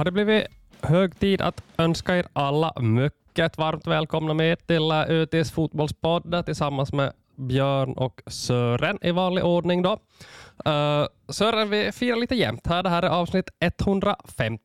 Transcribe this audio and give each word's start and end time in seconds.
Då 0.00 0.02
har 0.02 0.04
det 0.04 0.24
blivit 0.24 0.46
hög 0.80 1.18
tid 1.18 1.40
att 1.40 1.62
önska 1.78 2.16
er 2.16 2.26
alla 2.32 2.72
mycket 2.80 3.58
varmt 3.58 3.86
välkomna 3.86 4.34
med 4.34 4.66
till 4.66 4.90
eh, 4.90 5.00
ÖTs 5.00 5.50
fotbollspodd 5.52 6.34
eh, 6.34 6.42
tillsammans 6.42 6.92
med 6.92 7.12
Björn 7.36 7.92
och 7.92 8.22
Sören 8.26 8.98
i 9.02 9.10
vanlig 9.10 9.44
ordning. 9.44 9.82
Då. 9.82 9.92
Uh, 10.66 11.06
Sören, 11.28 11.70
vi 11.70 11.92
firar 11.92 12.16
lite 12.16 12.34
jämnt 12.34 12.66
här. 12.66 12.82
Det 12.82 12.88
här 12.88 13.02
är 13.02 13.08
avsnitt 13.08 13.50
150. 13.60 14.60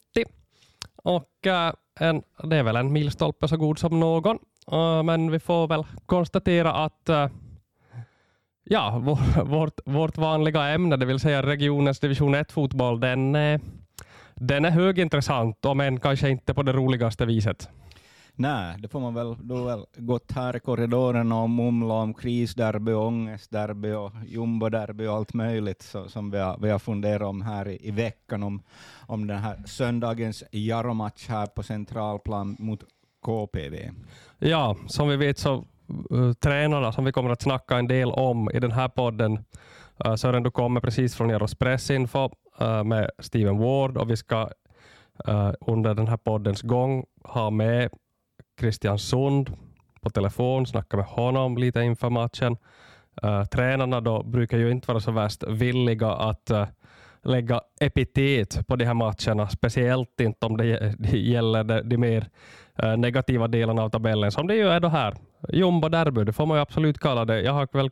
Och 0.95 1.29
uh, 1.47 1.71
en, 1.99 2.21
det 2.43 2.55
är 2.55 2.63
väl 2.63 2.75
en 2.75 2.93
milstolpe 2.93 3.47
så 3.47 3.57
god 3.57 3.79
som 3.79 3.99
någon. 3.99 4.39
Uh, 4.71 5.03
men 5.03 5.31
vi 5.31 5.39
får 5.39 5.67
väl 5.67 5.83
konstatera 6.05 6.73
att 6.73 7.09
ja, 8.63 8.99
vår, 9.03 9.43
vårt, 9.43 9.79
vårt 9.85 10.17
vanliga 10.17 10.67
ämne, 10.67 10.97
det 10.97 11.05
vill 11.05 11.19
säga 11.19 11.43
regionens 11.43 11.99
division 11.99 12.35
1-fotboll, 12.35 12.99
den 12.99 13.35
den 14.35 14.65
är 14.65 14.71
högintressant, 14.71 15.65
om 15.65 15.79
än 15.79 15.99
kanske 15.99 16.29
inte 16.29 16.53
på 16.53 16.63
det 16.63 16.73
roligaste 16.73 17.25
viset. 17.25 17.69
Nej, 18.37 18.75
det 18.79 18.87
får 18.87 18.99
man 18.99 19.13
väl, 19.13 19.35
då 19.39 19.63
väl 19.63 19.85
gått 19.97 20.31
här 20.31 20.55
i 20.55 20.59
korridorerna 20.59 21.41
och 21.41 21.49
mumla 21.49 21.93
om 21.93 22.13
krisderby, 22.13 22.93
ångestderby 22.93 23.91
och 23.91 24.11
jumboderby 24.27 25.07
och 25.07 25.13
allt 25.13 25.33
möjligt 25.33 25.81
så, 25.81 26.09
som 26.09 26.31
vi 26.31 26.37
har, 26.37 26.57
vi 26.61 26.69
har 26.69 26.79
funderat 26.79 27.27
om 27.27 27.41
här 27.41 27.67
i, 27.67 27.87
i 27.87 27.91
veckan 27.91 28.43
om, 28.43 28.63
om 29.07 29.27
den 29.27 29.37
här 29.37 29.63
söndagens 29.65 30.43
Jaro-match 30.51 31.27
här 31.27 31.45
på 31.45 31.63
centralplan 31.63 32.55
mot 32.59 32.83
KPV. 33.25 33.91
Ja, 34.39 34.75
som 34.87 35.09
vi 35.09 35.17
vet 35.17 35.37
så 35.37 35.65
uh, 36.11 36.33
tränarna 36.33 36.91
som 36.91 37.05
vi 37.05 37.11
kommer 37.11 37.29
att 37.29 37.41
snacka 37.41 37.77
en 37.77 37.87
del 37.87 38.11
om 38.11 38.49
i 38.53 38.59
den 38.59 38.71
här 38.71 38.87
podden. 38.87 39.39
Uh, 40.05 40.15
Sören, 40.15 40.43
du 40.43 40.51
kommer 40.51 40.81
precis 40.81 41.15
från 41.15 41.29
Jaros 41.29 41.55
pressinfo 41.55 42.29
Eh, 42.59 42.83
med 42.83 43.09
Steven 43.19 43.57
Ward 43.57 43.97
och 43.97 44.09
vi 44.09 44.17
ska 44.17 44.49
uh, 45.27 45.51
under 45.61 45.93
den 45.93 46.07
här 46.07 46.17
poddens 46.17 46.61
gång 46.61 47.05
ha 47.23 47.49
med 47.49 47.89
Christian 48.59 48.99
Sund 48.99 49.57
på 50.01 50.09
telefon, 50.09 50.65
snacka 50.65 50.97
med 50.97 51.05
honom 51.05 51.57
lite 51.57 51.81
inför 51.81 52.09
matchen. 52.09 52.57
Uh, 53.23 53.43
tränarna 53.43 54.01
då 54.01 54.23
brukar 54.23 54.57
ju 54.57 54.71
inte 54.71 54.87
vara 54.87 54.99
så 54.99 55.11
värst 55.11 55.43
villiga 55.47 56.11
att 56.11 56.51
uh, 56.51 56.65
lägga 57.23 57.61
epitet 57.79 58.67
på 58.67 58.75
de 58.75 58.85
här 58.85 58.93
matcherna, 58.93 59.49
speciellt 59.49 60.21
inte 60.21 60.45
om 60.45 60.57
det, 60.57 60.95
gäller 61.13 61.63
de, 61.63 61.81
de 61.81 61.97
mer 61.97 62.29
uh, 62.83 62.97
negativa 62.97 63.47
delarna 63.47 63.83
av 63.83 63.89
tabellen, 63.89 64.31
som 64.31 64.47
det 64.47 64.55
ju 64.55 64.67
är 64.67 64.79
då 64.79 64.87
här. 64.87 65.15
Jumbo 65.49 65.89
derby, 65.89 66.23
det 66.23 66.33
får 66.33 66.45
man 66.45 66.57
ju 66.57 66.61
absolut 66.61 66.99
kalla 66.99 67.25
det. 67.25 67.41
Jag 67.41 67.53
har 67.53 67.67
väl, 67.71 67.89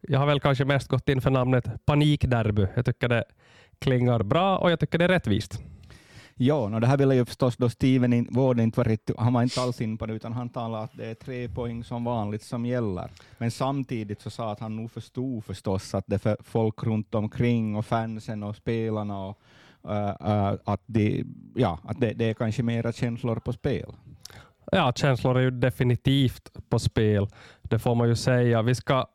jag 0.00 0.18
har 0.18 0.26
väl 0.26 0.40
kanske 0.40 0.64
mest 0.64 0.88
gått 0.88 1.08
in 1.08 1.20
för 1.20 1.30
namnet 1.30 1.86
panikderby. 1.86 2.66
Jag 2.74 2.84
tycker 2.84 3.08
det 3.08 3.24
klingar 3.78 4.22
bra 4.22 4.58
och 4.58 4.70
jag 4.70 4.80
tycker 4.80 4.98
det 4.98 5.04
är 5.04 5.08
rättvist. 5.08 5.62
Ja, 6.38 6.54
och 6.54 6.80
det 6.80 6.86
här 6.86 6.96
ville 6.96 7.14
ju 7.14 7.24
förstås 7.24 7.56
då 7.56 7.68
Steven 7.68 8.28
Ward 8.30 8.60
inte 8.60 8.80
varit, 8.80 9.10
han 9.18 9.32
var 9.32 9.42
inte 9.42 9.60
alls 9.60 9.80
in 9.80 9.98
på 9.98 10.06
det, 10.06 10.14
utan 10.14 10.32
han 10.32 10.48
talade 10.48 10.84
att 10.84 10.96
det 10.96 11.06
är 11.06 11.14
tre 11.14 11.48
poäng 11.48 11.84
som 11.84 12.04
vanligt 12.04 12.42
som 12.42 12.66
gäller. 12.66 13.10
Men 13.38 13.50
samtidigt 13.50 14.20
så 14.20 14.30
sa 14.30 14.52
att 14.52 14.60
han 14.60 14.76
nog 14.76 14.90
förstod 14.90 15.44
förstås 15.44 15.94
att 15.94 16.04
det 16.06 16.18
för 16.18 16.36
folk 16.40 16.82
runt 16.82 17.14
omkring 17.14 17.76
och 17.76 17.86
fansen 17.86 18.42
och 18.42 18.56
spelarna 18.56 19.26
och 19.26 19.38
uh, 19.88 19.92
uh, 19.92 20.54
att, 20.64 20.80
det, 20.86 21.24
ja, 21.54 21.78
att 21.82 22.00
det, 22.00 22.12
det 22.12 22.30
är 22.30 22.34
kanske 22.34 22.62
mera 22.62 22.92
känslor 22.92 23.36
på 23.36 23.52
spel. 23.52 23.92
Ja, 24.72 24.92
känslor 24.92 25.36
är 25.36 25.42
ju 25.42 25.50
definitivt 25.50 26.52
på 26.68 26.78
spel. 26.78 27.28
Det 27.62 27.78
får 27.78 27.94
man 27.94 28.08
ju 28.08 28.16
säga. 28.16 28.62
Vi 28.62 28.74
ska 28.74 29.06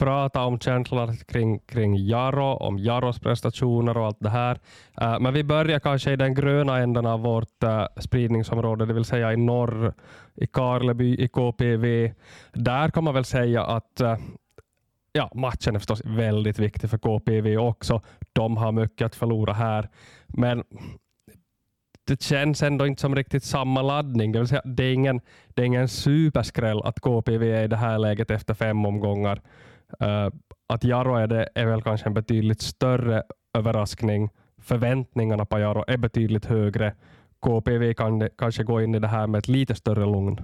prata 0.00 0.44
om 0.44 0.58
känslor 0.58 1.24
kring, 1.24 1.58
kring 1.58 1.96
Jaro, 1.96 2.44
om 2.44 2.78
Jaros 2.78 3.18
prestationer 3.18 3.96
och 3.96 4.06
allt 4.06 4.20
det 4.20 4.30
här. 4.30 4.58
Uh, 5.02 5.20
men 5.20 5.34
vi 5.34 5.44
börjar 5.44 5.80
kanske 5.80 6.12
i 6.12 6.16
den 6.16 6.34
gröna 6.34 6.78
änden 6.78 7.06
av 7.06 7.20
vårt 7.20 7.64
uh, 7.64 7.84
spridningsområde, 8.00 8.86
det 8.86 8.92
vill 8.92 9.04
säga 9.04 9.32
i 9.32 9.36
norr, 9.36 9.92
i 10.34 10.46
Karleby, 10.46 11.24
i 11.24 11.28
KPV. 11.28 12.12
Där 12.52 12.88
kan 12.88 13.04
man 13.04 13.14
väl 13.14 13.24
säga 13.24 13.64
att 13.64 14.00
uh, 14.02 14.16
ja, 15.12 15.30
matchen 15.34 15.74
är 15.74 15.78
förstås 15.78 16.02
väldigt 16.04 16.58
viktig 16.58 16.90
för 16.90 16.98
KPV 16.98 17.56
också. 17.56 18.00
De 18.32 18.56
har 18.56 18.72
mycket 18.72 19.06
att 19.06 19.14
förlora 19.14 19.52
här. 19.52 19.88
Men 20.26 20.64
det 22.06 22.22
känns 22.22 22.62
ändå 22.62 22.86
inte 22.86 23.00
som 23.00 23.14
riktigt 23.14 23.44
samma 23.44 23.82
laddning. 23.82 24.32
Det, 24.32 24.38
vill 24.38 24.48
säga, 24.48 24.62
det, 24.64 24.84
är 24.84 24.92
ingen, 24.92 25.20
det 25.48 25.62
är 25.62 25.66
ingen 25.66 25.88
superskräll 25.88 26.82
att 26.82 27.00
KPV 27.00 27.52
är 27.52 27.64
i 27.64 27.68
det 27.68 27.76
här 27.76 27.98
läget 27.98 28.30
efter 28.30 28.54
fem 28.54 28.86
omgångar. 28.86 29.40
Uh, 30.02 30.28
att 30.68 30.84
Jaro 30.84 31.14
är 31.14 31.26
det 31.26 31.48
är 31.54 31.66
väl 31.66 31.82
kanske 31.82 32.06
en 32.06 32.14
betydligt 32.14 32.60
större 32.60 33.22
överraskning. 33.58 34.30
Förväntningarna 34.58 35.44
på 35.44 35.58
Jaro 35.58 35.84
är 35.86 35.96
betydligt 35.96 36.46
högre. 36.46 36.94
KPV 37.40 37.94
kan 37.94 38.28
kanske 38.38 38.64
gå 38.64 38.82
in 38.82 38.94
i 38.94 38.98
det 38.98 39.08
här 39.08 39.26
med 39.26 39.38
ett 39.38 39.48
lite 39.48 39.74
större 39.74 40.06
lugn. 40.06 40.40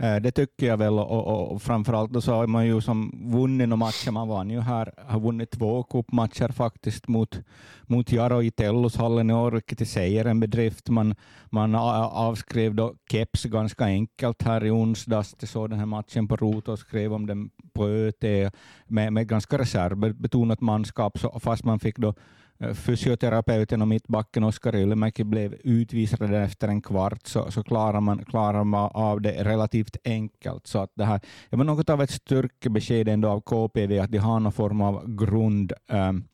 Eh, 0.00 0.16
det 0.16 0.30
tycker 0.30 0.66
jag 0.66 0.76
väl 0.76 0.98
och, 0.98 1.10
och, 1.10 1.52
och 1.52 1.62
framförallt 1.62 2.12
då 2.12 2.20
så 2.20 2.32
har 2.32 2.46
man 2.46 2.66
ju 2.66 2.80
som 2.80 3.30
vunnit 3.32 3.68
några 3.68 3.76
matcher. 3.76 4.10
Man 4.10 4.28
vann 4.28 4.50
ju 4.50 4.60
här, 4.60 4.92
har 5.06 5.20
vunnit 5.20 5.50
två 5.50 5.82
cupmatcher 5.82 6.48
faktiskt 6.48 7.08
mot, 7.08 7.40
mot 7.82 8.12
Jaro 8.12 8.42
i 8.42 8.50
Tellushallen 8.50 9.30
i 9.30 9.34
år, 9.34 9.52
vilket 9.52 9.80
i 9.80 9.86
sig 9.86 10.18
är 10.18 10.24
en 10.24 10.40
bedrift. 10.40 10.88
Man, 10.88 11.14
man 11.50 11.74
avskrev 11.74 12.74
då 12.74 12.94
Keps 13.10 13.44
ganska 13.44 13.84
enkelt 13.84 14.42
här 14.42 14.64
i 14.64 14.70
onsdags. 14.70 15.36
Jag 15.40 15.48
såg 15.48 15.70
den 15.70 15.78
här 15.78 15.86
matchen 15.86 16.28
på 16.28 16.36
Rot 16.36 16.68
och 16.68 16.78
skrev 16.78 17.12
om 17.12 17.26
den 17.26 17.50
på 17.72 17.88
ÖT 17.88 18.52
med, 18.86 19.12
med 19.12 19.28
ganska 19.28 19.58
reservbetonat 19.58 20.60
manskap, 20.60 21.18
så 21.18 21.40
fast 21.40 21.64
man 21.64 21.80
fick 21.80 21.98
då 21.98 22.14
Eh, 22.60 22.74
fysioterapeuten 22.74 23.82
och 23.82 23.88
mittbacken 23.88 24.44
Oskar 24.44 24.76
Ylmäki 24.76 25.24
blev 25.24 25.54
utvisad 25.64 26.34
efter 26.34 26.68
en 26.68 26.82
kvart, 26.82 27.26
så, 27.26 27.50
så 27.50 27.62
klarar, 27.62 28.00
man, 28.00 28.24
klarar 28.24 28.64
man 28.64 28.90
av 28.94 29.20
det 29.20 29.44
relativt 29.44 29.96
enkelt. 30.04 30.66
Så 30.66 30.78
att 30.78 30.90
det, 30.94 31.04
här, 31.04 31.20
det 31.50 31.56
var 31.56 31.64
något 31.64 31.90
av 31.90 32.02
ett 32.02 32.10
styrkebesked 32.10 33.08
ändå 33.08 33.28
av 33.28 33.40
KPV 33.40 34.00
att 34.00 34.10
de 34.10 34.18
har 34.18 34.40
någon 34.40 34.52
form 34.52 34.80
av 34.80 35.16
grund 35.16 35.72
um, 35.88 36.24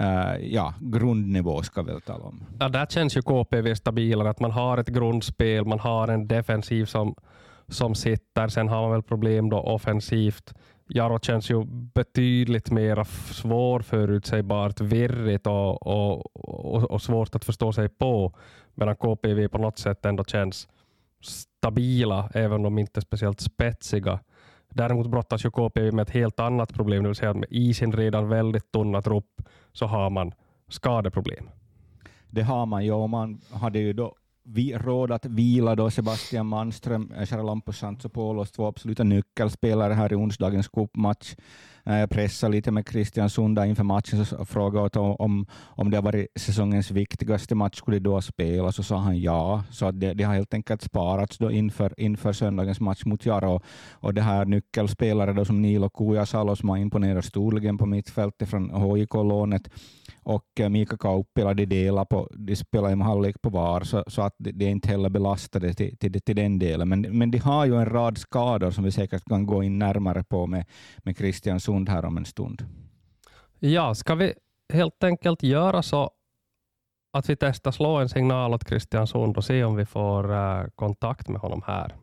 Uh, 0.00 0.36
ja, 0.40 0.74
grundnivå 0.80 1.62
ska 1.62 1.82
vi 1.82 2.00
tala 2.00 2.24
om. 2.24 2.44
Ja, 2.60 2.68
där 2.68 2.86
känns 2.86 3.16
ju 3.16 3.22
KPV 3.22 3.74
stabilare, 3.74 4.30
att 4.30 4.40
man 4.40 4.50
har 4.50 4.78
ett 4.78 4.88
grundspel, 4.88 5.64
man 5.64 5.80
har 5.80 6.08
en 6.08 6.28
defensiv 6.28 6.84
som, 6.84 7.14
som 7.68 7.94
sitter, 7.94 8.48
sen 8.48 8.68
har 8.68 8.82
man 8.82 8.90
väl 8.90 9.02
problem 9.02 9.50
då 9.50 9.60
offensivt. 9.60 10.54
Jaro 10.88 11.18
känns 11.18 11.50
ju 11.50 11.64
betydligt 11.94 12.70
mer 12.70 13.04
svårförutsägbart, 13.34 14.80
virrigt 14.80 15.46
och, 15.46 15.86
och, 15.86 16.36
och, 16.36 16.90
och, 16.90 17.02
svårt 17.02 17.34
att 17.34 17.44
förstå 17.44 17.72
sig 17.72 17.88
på, 17.88 18.32
medan 18.74 18.96
KPV 18.96 19.48
på 19.48 19.58
något 19.58 19.78
sätt 19.78 20.06
ändå 20.06 20.24
känns 20.24 20.68
stabila, 21.20 22.30
även 22.34 22.52
om 22.52 22.62
de 22.62 22.78
inte 22.78 23.00
är 23.00 23.02
speciellt 23.02 23.40
spetsiga. 23.40 24.20
Däremot 24.68 25.06
brottas 25.06 25.44
ju 25.44 25.50
KPV 25.50 25.92
med 25.92 26.02
ett 26.02 26.10
helt 26.10 26.40
annat 26.40 26.74
problem, 26.74 27.02
det 27.02 27.08
vill 27.08 27.16
säga 27.16 27.30
att 27.30 27.44
i 27.50 27.74
sin 27.74 27.92
redan 27.92 28.28
väldigt 28.28 28.72
tunna 28.72 29.02
trupp 29.02 29.42
så 29.72 29.86
har 29.86 30.10
man 30.10 30.32
skadeproblem. 30.68 31.50
Det 32.30 32.42
har 32.42 32.66
man 32.66 32.84
ju, 32.84 32.92
och 32.92 33.10
man 33.10 33.40
hade 33.52 33.78
ju 33.78 33.92
då 33.92 34.14
vi 34.50 34.74
råd 34.74 35.12
att 35.12 35.26
vila 35.26 35.76
då 35.76 35.90
Sebastian 35.90 36.46
Manström, 36.46 37.12
Charalampus 37.26 37.76
eh, 37.76 37.80
Santsopoulos, 37.80 38.50
två 38.50 38.66
absoluta 38.66 39.04
nyckelspelare 39.04 39.94
här 39.94 40.12
i 40.12 40.16
onsdagens 40.16 40.68
cupmatch. 40.68 41.34
Eh, 41.84 41.98
jag 41.98 42.10
pressade 42.10 42.52
lite 42.52 42.70
med 42.70 42.88
Christian 42.88 43.30
Sunda 43.30 43.66
inför 43.66 43.84
matchen 43.84 44.24
och 44.38 44.48
frågade 44.48 44.98
om, 44.98 45.46
om 45.52 45.90
det 45.90 45.96
har 45.96 46.02
varit 46.02 46.26
säsongens 46.36 46.90
viktigaste 46.90 47.54
match, 47.54 47.76
skulle 47.76 47.98
då 47.98 48.20
spela, 48.20 48.72
så 48.72 48.82
sa 48.82 48.96
han 48.96 49.20
ja. 49.20 49.64
Så 49.70 49.90
det, 49.90 50.14
det 50.14 50.24
har 50.24 50.34
helt 50.34 50.54
enkelt 50.54 50.82
sparats 50.82 51.38
då 51.38 51.50
inför, 51.50 51.94
inför 52.00 52.32
söndagens 52.32 52.80
match 52.80 53.04
mot 53.04 53.26
Jaro. 53.26 53.60
Och 53.92 54.14
det 54.14 54.22
här 54.22 54.44
nyckelspelare 54.44 55.32
då 55.32 55.44
som 55.44 55.62
Nilo 55.62 55.90
Kujasalo 55.90 56.56
som 56.56 56.68
har 56.68 56.76
imponerat 56.76 57.24
storligen 57.24 57.78
på 57.78 57.86
mittfältet 57.86 58.48
från 58.48 58.96
HIK-lånet 58.96 59.68
och 60.28 60.60
eh, 60.60 60.68
Mika 60.68 60.96
Kauppila, 60.96 61.54
de 61.54 61.66
delar 61.66 62.04
på, 62.04 62.28
de 62.34 62.56
spelar 62.56 62.90
en 62.90 63.00
halvlek 63.00 63.42
på 63.42 63.50
var, 63.50 63.80
så, 63.80 64.04
så 64.06 64.22
att 64.22 64.34
de, 64.38 64.52
de 64.52 64.64
är 64.64 64.70
inte 64.70 64.88
heller 64.88 65.08
belastade 65.08 65.74
till, 65.74 65.96
till, 65.96 66.20
till 66.20 66.36
den 66.36 66.58
delen. 66.58 66.88
Men, 66.88 67.00
men 67.00 67.30
de 67.30 67.38
har 67.38 67.66
ju 67.66 67.76
en 67.76 67.86
rad 67.86 68.18
skador 68.18 68.70
som 68.70 68.84
vi 68.84 68.92
säkert 68.92 69.24
kan 69.28 69.46
gå 69.46 69.62
in 69.62 69.78
närmare 69.78 70.24
på 70.24 70.46
med, 70.46 70.64
med 70.98 71.16
Christian 71.16 71.60
Sund 71.60 71.77
här 71.86 72.04
om 72.04 72.16
en 72.16 72.24
stund. 72.24 72.62
Ja, 73.58 73.94
ska 73.94 74.14
vi 74.14 74.34
helt 74.72 75.04
enkelt 75.04 75.42
göra 75.42 75.82
så 75.82 76.10
att 77.12 77.30
vi 77.30 77.36
testar 77.36 77.70
slå 77.70 77.96
en 77.96 78.08
signal 78.08 78.54
åt 78.54 78.68
Christian 78.68 79.06
Sund 79.06 79.36
och 79.36 79.44
se 79.44 79.64
om 79.64 79.76
vi 79.76 79.86
får 79.86 80.30
uh, 80.30 80.66
kontakt 80.74 81.28
med 81.28 81.40
honom 81.40 81.62
här. 81.66 81.94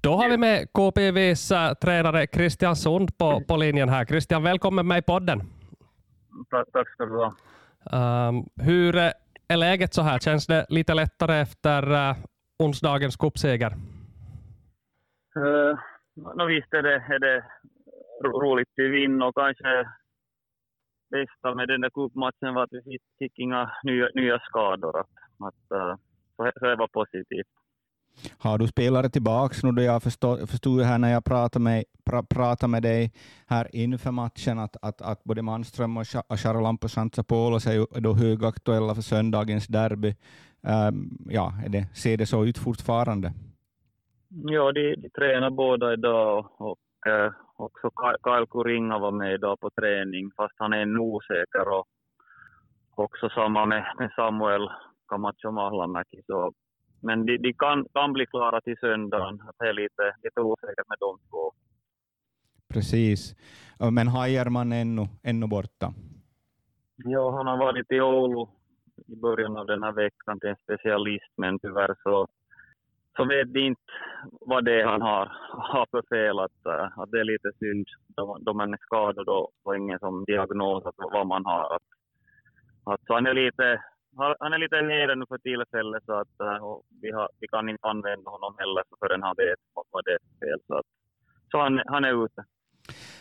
Då 0.00 0.16
har 0.16 0.28
vi 0.28 0.36
med 0.36 0.72
KPVs 0.72 1.52
uh, 1.52 1.58
eh, 1.58 1.74
tränare 1.74 2.26
Christian 2.26 2.76
Sund 2.76 3.18
på, 3.18 3.42
på 3.48 3.56
linjen 3.56 3.88
här. 3.88 4.04
Christian, 4.04 4.42
välkommen 4.42 4.86
med 4.86 4.98
i 4.98 5.02
podden. 5.02 5.42
Tack, 6.50 6.68
tack 6.72 6.88
ska 6.88 7.04
du 7.04 7.16
ha. 7.16 7.34
Um, 8.28 8.48
hur 8.56 8.96
är 9.48 9.56
läget 9.56 9.94
så 9.94 10.02
här? 10.02 10.18
Känns 10.18 10.46
det 10.46 10.66
lite 10.68 10.94
lättare 10.94 11.40
efter 11.40 11.92
uh, 11.92 12.16
onsdagens 12.58 13.16
cupseger? 13.16 13.70
Uh, 15.36 15.78
no, 16.14 16.46
visst 16.46 16.74
är 16.74 16.82
det, 16.82 16.94
är 16.94 17.18
det 17.18 17.44
roligt 18.28 18.68
att 18.68 18.92
vinna 18.92 19.26
och 19.26 19.34
kanske 19.34 19.88
bästa 21.10 21.54
med 21.54 21.68
den 21.68 21.80
där 21.80 21.90
cupmatchen 21.90 22.54
var 22.54 22.62
att 22.62 22.72
vi 22.72 22.98
fick, 23.18 23.38
inga 23.38 23.70
nya, 23.82 24.08
nya 24.14 24.38
skador. 24.38 25.00
Att, 25.00 25.06
att, 25.38 25.78
uh, 25.78 25.94
så, 26.36 26.66
det 26.66 26.76
var 26.76 26.88
positivt. 26.88 27.46
Har 28.38 28.58
du 28.58 28.66
spelare 28.66 29.08
tillbaka 29.08 29.54
nu 29.62 29.72
då 29.72 29.82
jag 29.82 30.02
förstod, 30.02 30.50
förstod 30.50 30.80
här 30.80 30.98
när 30.98 31.12
jag 31.12 31.24
pratade 31.24 31.62
med, 31.62 31.84
pra, 32.04 32.22
pratade 32.22 32.70
med 32.70 32.82
dig 32.82 33.12
här 33.46 33.76
inför 33.76 34.10
matchen 34.10 34.58
att, 34.58 34.76
att, 34.82 35.02
att 35.02 35.24
både 35.24 35.42
Manström 35.42 35.96
och 35.96 36.06
Charalampus 36.38 36.92
Santsapolos 36.92 37.66
är 37.66 38.00
då 38.00 38.12
högaktuella 38.12 38.94
för 38.94 39.02
söndagens 39.02 39.66
derby. 39.66 40.14
Um, 40.88 41.18
ja, 41.30 41.52
det, 41.68 41.86
ser 41.94 42.16
det 42.16 42.26
så 42.26 42.44
ut 42.44 42.58
fortfarande? 42.58 43.32
Ja, 44.28 44.72
de, 44.72 44.94
de 44.96 45.08
tränar 45.08 45.50
båda 45.50 45.92
idag 45.92 46.46
och 46.58 47.06
eh, 47.06 47.32
också 47.56 47.90
Kyle 48.24 48.46
Kuringa 48.50 48.98
var 48.98 49.10
med 49.10 49.34
idag 49.34 49.60
på 49.60 49.70
träning 49.70 50.30
fast 50.36 50.54
han 50.56 50.72
är 50.72 50.82
en 50.82 50.98
osäker 50.98 51.68
och 51.68 51.88
också 52.94 53.28
samma 53.28 53.66
med, 53.66 53.84
med 53.98 54.10
Samuel 54.16 54.70
Camacho 55.08 55.50
Mahlamäki. 55.50 56.22
Så 56.26 56.52
men 57.00 57.26
de, 57.26 57.38
de 57.38 57.52
kan, 57.52 57.86
kan 57.92 58.12
bli 58.12 58.26
klara 58.26 58.60
till 58.60 58.76
söndagen. 58.80 59.42
Det 59.58 59.68
är 59.68 59.72
lite, 59.72 60.16
lite 60.22 60.40
osäkert 60.40 60.88
med 60.88 60.98
de 61.00 61.18
två. 61.30 61.52
Precis. 62.68 63.34
Men 63.92 64.08
Hajerman 64.08 64.72
är 64.72 64.80
ännu, 64.80 65.08
ännu 65.22 65.46
borta? 65.46 65.92
Ja, 66.96 67.36
han 67.36 67.46
har 67.46 67.56
varit 67.56 67.92
i 67.92 68.00
Oulu 68.00 68.46
i 69.06 69.16
början 69.16 69.56
av 69.56 69.66
den 69.66 69.82
här 69.82 69.92
veckan 69.92 70.40
till 70.40 70.48
en 70.48 70.56
specialist, 70.56 71.32
men 71.36 71.58
tyvärr 71.58 71.94
så, 72.02 72.26
så 73.16 73.24
vet 73.24 73.52
de 73.52 73.60
inte 73.60 73.80
vad 74.40 74.64
det 74.64 74.80
är 74.80 74.86
han 74.86 75.02
har, 75.02 75.26
har 75.72 75.86
för 75.90 76.02
fel. 76.14 76.38
Att, 76.38 76.66
eh, 76.66 76.98
att 76.98 77.10
det 77.10 77.20
är 77.20 77.24
lite 77.24 77.50
synd. 77.58 77.86
De, 78.16 78.44
de 78.44 78.60
är 78.60 78.78
skadade 78.80 79.30
och 79.64 79.76
ingen 79.76 79.98
som 79.98 80.24
diagnos 80.24 80.86
att 80.86 80.94
vad 80.98 81.26
man 81.26 81.44
har. 81.44 81.74
Att, 81.76 81.88
att, 82.84 83.00
så 83.06 83.14
han 83.14 83.26
är 83.26 83.34
lite 83.34 83.80
han 84.38 84.52
är 84.52 84.58
lite 84.58 84.82
nere 84.82 85.14
nu 85.14 85.24
för 85.28 85.38
tillfället 85.38 86.02
så 86.06 86.12
att 86.12 86.40
eh, 86.40 86.78
vi, 87.02 87.10
har, 87.10 87.28
vi 87.40 87.48
kan 87.48 87.68
inte 87.68 87.88
använda 87.88 88.30
honom 88.30 88.54
heller 88.58 88.82
förrän 89.00 89.22
han 89.22 89.34
vet 89.36 89.60
vad 89.90 90.04
det 90.04 90.12
är 90.12 90.24
fel. 90.40 90.60
Så, 90.66 90.74
att, 90.78 90.86
så 91.50 91.58
han, 91.58 91.82
han 91.86 92.04
är 92.04 92.24
ute. 92.24 92.44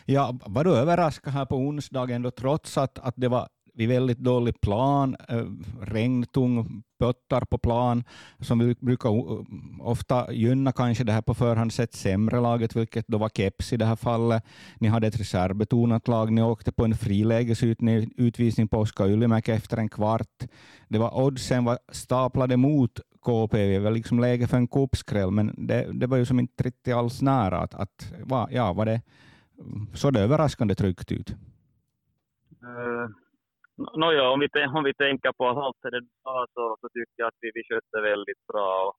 Ja, 0.05 0.33
var 0.47 0.63
du 0.63 0.77
överraskad 0.77 1.33
här 1.33 1.45
på 1.45 1.55
onsdagen 1.55 2.21
då 2.21 2.31
trots 2.31 2.77
att, 2.77 2.99
att 3.07 3.13
det 3.17 3.27
var 3.27 3.47
vid 3.73 3.89
väldigt 3.89 4.17
dålig 4.17 4.61
plan, 4.61 5.15
eh, 5.29 5.45
regntung, 5.81 6.83
pöttar 6.99 7.45
på 7.45 7.57
plan, 7.57 8.03
som 8.39 8.59
vi 8.59 8.75
brukar 8.79 9.09
eh, 9.09 9.45
ofta 9.79 10.33
gynna 10.33 10.71
kanske 10.71 11.03
det 11.03 11.11
här 11.11 11.21
på 11.21 11.33
förhand 11.33 11.73
sett 11.73 11.93
sämre 11.93 12.41
laget, 12.41 12.75
vilket 12.75 13.07
då 13.07 13.17
var 13.17 13.29
Keps 13.29 13.73
i 13.73 13.77
det 13.77 13.85
här 13.85 13.95
fallet. 13.95 14.43
Ni 14.79 14.87
hade 14.87 15.07
ett 15.07 15.19
reservbetonat 15.19 16.07
lag, 16.07 16.31
ni 16.31 16.41
åkte 16.41 16.71
på 16.71 16.85
en 16.85 16.95
frilägesutvisning 16.95 18.67
på 18.67 18.79
Oskar 18.79 19.07
Ylimäki 19.07 19.51
efter 19.51 19.77
en 19.77 19.89
kvart. 19.89 20.43
Det 20.87 20.97
var 20.97 21.17
oddsen 21.17 21.65
var 21.65 21.79
staplade 21.91 22.57
mot 22.57 22.99
KPV, 23.25 23.73
det 23.73 23.79
var 23.79 23.91
liksom 23.91 24.19
läge 24.19 24.47
för 24.47 24.57
en 24.57 24.67
kuppskräll, 24.67 25.31
men 25.31 25.55
det, 25.57 25.89
det 25.93 26.07
var 26.07 26.17
ju 26.17 26.25
som 26.25 26.39
inte 26.39 26.63
riktigt 26.63 26.93
alls 26.93 27.21
nära. 27.21 27.59
Att, 27.59 27.73
att, 27.73 28.13
ja, 28.49 28.73
var 28.73 28.85
det, 28.85 29.01
såg 29.93 30.13
det 30.13 30.19
överraskande 30.19 30.75
tryggt 30.75 31.11
ut? 31.11 31.35
Uh 32.63 33.22
Nåja, 33.77 34.29
om 34.29 34.39
vi, 34.39 34.47
om 34.77 34.83
vi 34.83 34.93
tänker 34.93 35.31
på 35.31 35.49
att 35.49 35.57
allt 35.57 35.77
det 35.81 36.01
bra 36.23 36.45
så, 36.53 36.77
så 36.81 36.89
tycker 36.89 37.13
jag 37.15 37.27
att 37.27 37.41
vi, 37.41 37.51
vi 37.53 37.63
skötte 37.63 38.01
väldigt 38.01 38.47
bra. 38.47 38.93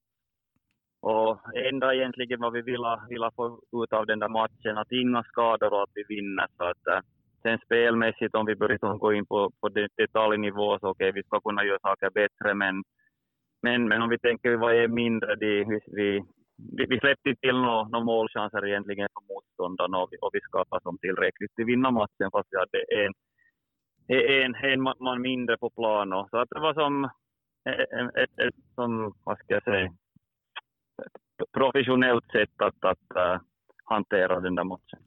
Och, 1.01 1.21
och 1.31 1.39
enda 1.55 1.95
egentligen 1.95 2.41
vad 2.41 2.53
vi 2.53 2.63
ville, 2.63 3.01
ville 3.09 3.31
få 3.37 3.61
ut 3.83 3.93
av 3.93 4.07
den 4.07 4.19
där 4.19 4.29
matchen, 4.29 4.79
att 4.79 4.93
inga 4.93 5.23
skador 5.23 5.73
och 5.73 5.83
att 5.83 5.95
vi 5.95 6.05
vinner. 6.09 6.47
Så 6.57 6.65
att, 6.65 7.05
sen 7.43 7.59
spelmässigt, 7.65 8.35
om 8.35 8.47
vi 8.47 8.57
börjar 8.57 8.99
gå 8.99 9.13
in 9.13 9.27
på, 9.27 9.51
på 9.61 9.69
detaljnivå, 9.97 10.79
så 10.79 10.89
okej, 10.89 11.09
okay, 11.09 11.13
vi 11.13 11.23
ska 11.27 11.41
kunna 11.41 11.65
göra 11.65 11.79
saker 11.79 12.11
bättre, 12.11 12.55
men, 12.55 12.75
men, 13.63 13.89
men 13.89 14.03
om 14.03 14.09
vi 14.09 14.19
tänker 14.19 14.57
vad 14.57 14.75
är 14.75 14.89
mindre, 14.89 15.35
de, 15.35 15.65
vi, 15.99 16.11
vi, 16.77 16.87
vi 16.89 17.01
släppte 17.01 17.35
till 17.35 17.57
några 17.57 17.89
no 17.89 18.05
målchanser 18.05 18.67
egentligen 18.67 19.09
för 19.15 19.35
motståndarna 19.35 19.99
och 20.03 20.09
vi, 20.13 20.17
och 20.21 20.31
vi 20.33 20.41
skapade 20.41 20.83
som 20.83 20.99
tillräckligt 20.99 21.55
till 21.55 21.65
vinna 21.65 21.91
matchen, 21.91 22.31
fast 22.33 22.49
vi 22.51 22.59
hade 22.59 22.81
en 23.05 23.13
en, 24.09 24.55
en 24.55 24.81
man 24.81 25.21
mindre 25.21 25.57
på 25.57 25.71
plan. 25.71 26.29
Så 26.31 26.39
att 26.39 26.51
det 26.51 26.61
var 26.61 26.75
som 26.75 27.05
ett, 27.65 28.17
ett, 28.17 28.39
ett 28.39 28.55
som, 28.75 29.15
vad 29.25 29.39
ska 29.39 29.55
jag 29.55 29.63
säga, 29.63 29.93
professionellt 31.53 32.25
sätt 32.33 32.51
att, 32.57 32.85
att 32.85 33.17
uh, 33.17 33.41
hantera 33.85 34.41
den 34.41 34.55
där 34.55 34.65
matchen. 34.65 34.99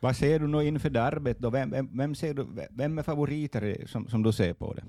Vad 0.00 0.16
ser 0.16 0.38
du 0.38 0.46
nu 0.46 0.64
inför 0.64 0.90
derbyt 0.90 1.38
då? 1.38 1.50
Vem, 1.50 1.70
vem, 1.70 1.98
vem, 1.98 2.14
ser 2.14 2.34
du, 2.34 2.46
vem 2.78 2.98
är 2.98 3.02
favoriter 3.02 3.86
som, 3.86 4.08
som 4.08 4.22
du 4.22 4.32
ser 4.32 4.54
på 4.54 4.74
det? 4.74 4.82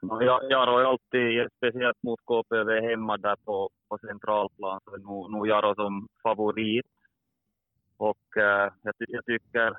Jag, 0.00 0.40
jag 0.50 0.66
har 0.66 0.82
alltid, 0.84 1.48
speciellt 1.56 2.02
mot 2.02 2.20
KPV 2.24 2.80
hemma 2.90 3.16
där 3.16 3.36
på, 3.44 3.70
på 3.88 3.98
centralplan, 3.98 4.80
så 4.84 4.96
nog, 4.96 5.32
nog 5.32 5.48
Jaro 5.48 5.74
som 5.74 6.08
favorit. 6.22 6.86
Och 7.96 8.26
uh, 8.36 8.72
jag, 8.82 8.94
jag 8.98 9.24
tycker 9.24 9.76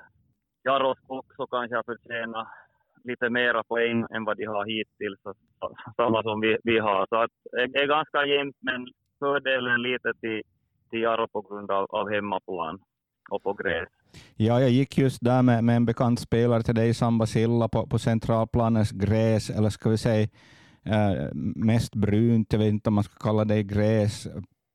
Jaros 0.63 0.97
också 1.07 1.47
kanske 1.47 1.75
har 1.75 1.83
förtjänat 1.83 2.47
lite 3.03 3.29
mera 3.29 3.63
poäng 3.63 4.05
än 4.09 4.23
vad 4.25 4.37
de 4.37 4.45
har 4.45 4.65
hittills, 4.65 5.19
samma 5.95 6.23
som 6.23 6.39
vi, 6.41 6.57
vi 6.63 6.79
har. 6.79 7.05
Så 7.09 7.15
att 7.15 7.31
det 7.51 7.79
är 7.79 7.87
ganska 7.87 8.25
jämnt, 8.25 8.55
men 8.59 8.87
fördelen 9.19 9.81
lite 9.81 10.13
till, 10.21 10.41
till 10.89 11.01
Jaro 11.01 11.27
på 11.27 11.41
grund 11.41 11.71
av, 11.71 11.85
av 11.89 12.09
hemmaplan 12.09 12.79
och 13.29 13.43
på 13.43 13.53
gräs. 13.53 13.89
Ja, 14.35 14.61
jag 14.61 14.69
gick 14.69 14.97
just 14.97 15.21
där 15.21 15.41
med, 15.41 15.63
med 15.63 15.75
en 15.75 15.85
bekant 15.85 16.19
spelare 16.19 16.63
till 16.63 16.75
dig, 16.75 16.93
Samba 16.93 17.25
Silla, 17.25 17.67
på, 17.67 17.87
på 17.87 17.99
centralplanens 17.99 18.91
gräs, 18.91 19.49
eller 19.49 19.69
ska 19.69 19.89
vi 19.89 19.97
säga 19.97 20.27
eh, 20.85 21.29
mest 21.55 21.95
brunt, 21.95 22.53
jag 22.53 22.59
vet 22.59 22.67
inte 22.67 22.89
om 22.89 22.93
man 22.93 23.03
ska 23.03 23.27
kalla 23.27 23.45
det 23.45 23.63
gräs, 23.63 24.27